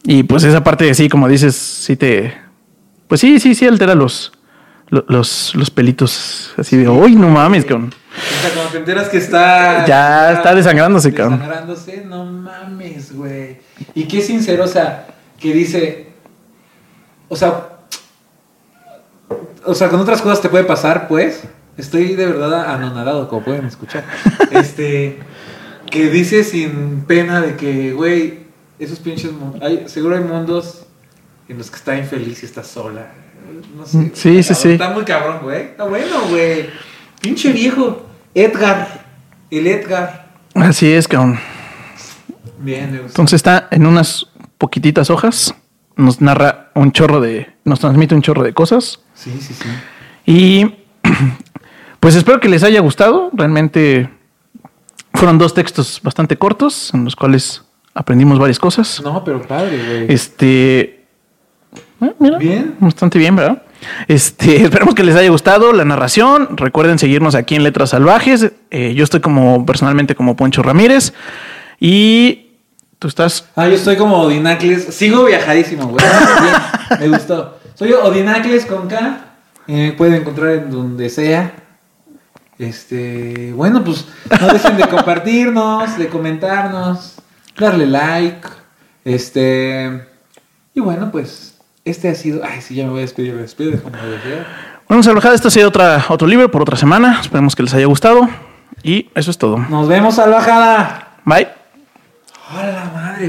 y 0.04 0.22
pues 0.22 0.44
esa 0.44 0.64
parte 0.64 0.86
de 0.86 0.94
sí, 0.94 1.10
como 1.10 1.28
dices, 1.28 1.56
sí 1.56 1.96
te... 1.96 2.38
Pues 3.08 3.20
sí, 3.22 3.40
sí, 3.40 3.56
sí 3.56 3.66
altera 3.66 3.96
los, 3.96 4.32
lo- 4.90 5.06
los, 5.08 5.56
los 5.56 5.72
pelitos 5.72 6.54
así 6.56 6.78
de, 6.78 6.88
uy, 6.88 7.16
no 7.16 7.30
mames, 7.30 7.66
cabrón. 7.66 7.92
O 7.92 8.42
sea, 8.42 8.52
cuando 8.54 8.72
te 8.72 8.78
enteras 8.78 9.10
que 9.10 9.18
está. 9.18 9.86
Ya 9.88 10.34
está 10.34 10.54
desangrándose, 10.54 11.12
cabrón. 11.16 11.40
Desangrándose, 11.40 12.06
no 12.06 12.26
mames, 12.26 13.12
güey. 13.16 13.58
Y 13.96 14.04
qué 14.04 14.22
sincero, 14.22 14.66
o 14.66 14.68
sea, 14.68 15.08
que 15.40 15.52
dice. 15.52 16.10
O 17.28 17.36
sea. 17.36 17.70
O 19.66 19.74
sea, 19.74 19.90
con 19.90 20.00
otras 20.00 20.22
cosas 20.22 20.42
te 20.42 20.50
puede 20.50 20.64
pasar, 20.64 21.08
pues. 21.08 21.44
Estoy 21.78 22.16
de 22.16 22.26
verdad 22.26 22.74
anonadado, 22.74 23.28
como 23.28 23.44
pueden 23.44 23.66
escuchar. 23.66 24.04
Este, 24.52 25.20
que 25.92 26.10
dice 26.10 26.44
sin 26.44 27.02
pena 27.08 27.42
de 27.42 27.56
que, 27.56 27.94
güey, 27.94 28.40
esos 28.80 29.00
pinches 29.00 29.32
mundos, 29.32 29.62
hay, 29.62 29.88
seguro 29.88 30.16
hay 30.16 30.24
mundos 30.24 30.86
en 31.48 31.58
los 31.58 31.70
que 31.70 31.78
está 31.78 31.98
infeliz 31.98 32.44
y 32.44 32.46
está 32.46 32.64
sola. 32.64 33.12
No 33.76 33.86
sé. 33.86 33.98
Mm, 33.98 34.12
Sí, 34.14 34.44
sí, 34.44 34.54
sí. 34.56 34.70
Está 34.72 34.90
muy 34.90 35.04
cabrón, 35.06 35.40
güey. 35.44 35.62
Está 35.62 35.86
bueno, 35.86 36.22
güey. 36.30 36.70
Pinche 37.22 37.52
viejo. 37.52 38.06
Edgar. 38.34 39.06
El 39.50 39.68
Edgar. 39.68 40.28
Así 40.56 40.92
es, 40.92 41.08
cabrón. 41.08 41.40
Bien, 42.60 42.92
me 42.92 42.98
gustó. 43.00 43.14
Entonces 43.14 43.36
está 43.38 43.68
en 43.72 43.86
unas 43.86 44.28
poquititas 44.58 45.10
hojas. 45.10 45.54
Nos 45.96 46.22
narra 46.22 46.72
un 46.76 46.92
chorro 46.92 47.22
de. 47.22 47.48
Nos 47.64 47.80
transmite 47.80 48.14
un 48.16 48.22
chorro 48.22 48.44
de 48.44 48.54
cosas. 48.54 49.00
Sí, 49.14 49.32
sí, 49.40 49.54
sí. 49.54 49.70
Y 50.26 50.76
pues 52.00 52.16
espero 52.16 52.40
que 52.40 52.50
les 52.50 52.64
haya 52.64 52.80
gustado. 52.82 53.30
Realmente 53.34 54.10
fueron 55.14 55.38
dos 55.38 55.54
textos 55.54 56.00
bastante 56.04 56.38
cortos 56.38 56.94
en 56.94 57.06
los 57.06 57.16
cuales 57.16 57.64
aprendimos 57.94 58.40
varias 58.40 58.60
cosas. 58.60 59.02
No, 59.04 59.24
pero 59.24 59.42
padre, 59.42 59.78
güey. 59.78 60.06
Este. 60.14 61.06
eh, 62.02 62.14
mira, 62.20 62.38
Bien. 62.38 62.76
Bastante 62.80 63.18
bien, 63.18 63.36
¿verdad? 63.36 63.64
Este, 64.08 64.62
esperemos 64.64 64.96
que 64.96 65.04
les 65.04 65.16
haya 65.16 65.30
gustado 65.30 65.74
la 65.74 65.86
narración. 65.86 66.58
Recuerden 66.58 67.00
seguirnos 67.00 67.36
aquí 67.36 67.56
en 67.56 67.64
Letras 67.64 67.92
Salvajes. 67.92 68.52
Eh, 68.72 68.94
yo 68.96 69.04
estoy 69.04 69.20
como 69.20 69.66
personalmente 69.66 70.16
como 70.16 70.36
Poncho 70.36 70.62
Ramírez. 70.64 71.14
Y 71.80 72.52
tú 73.00 73.08
estás. 73.08 73.50
Ah, 73.56 73.68
yo 73.68 73.76
estoy 73.76 73.98
como 73.98 74.18
Odinacles. 74.22 74.94
Sigo 74.96 75.26
viajadísimo, 75.26 75.88
güey. 75.88 76.06
Me 77.00 77.10
gustó. 77.10 77.58
Soy 77.76 77.92
Odinacles 77.94 78.66
con 78.66 78.88
K. 78.88 79.26
Eh, 79.68 79.94
pueden 79.98 80.16
encontrar 80.16 80.50
en 80.52 80.72
donde 80.72 81.10
sea. 81.10 81.54
Este, 82.60 83.54
bueno, 83.54 83.84
pues 83.84 84.08
no 84.42 84.48
dejen 84.48 84.78
de 84.78 84.88
compartirnos, 84.88 85.98
de 85.98 86.08
comentarnos, 86.08 87.16
darle 87.58 87.86
like. 87.86 88.48
Este, 89.06 90.08
y 90.74 90.80
bueno, 90.80 91.12
pues 91.12 91.60
este 91.86 92.10
ha 92.10 92.16
sido. 92.16 92.42
Ay, 92.44 92.62
sí, 92.62 92.76
ya 92.76 92.86
me 92.86 92.92
voy 92.92 93.00
a 93.00 93.02
despedir, 93.02 93.34
me 93.34 93.42
despido 93.42 93.72
ser. 93.72 93.82
Bueno, 94.88 95.04
Salvajada, 95.04 95.36
este 95.36 95.50
ha 95.50 95.52
sido 95.52 95.68
otra, 95.68 96.06
otro 96.10 96.28
libro 96.28 96.50
por 96.50 96.62
otra 96.62 96.78
semana. 96.78 97.20
Esperemos 97.22 97.56
que 97.56 97.64
les 97.64 97.74
haya 97.74 97.86
gustado. 97.86 98.28
Y 98.84 99.10
eso 99.16 99.32
es 99.32 99.38
todo. 99.38 99.58
Nos 99.58 99.88
vemos, 99.88 100.16
salvajada. 100.16 101.16
Bye. 101.26 101.48
¡Hola, 102.54 102.92
madre! 102.94 103.26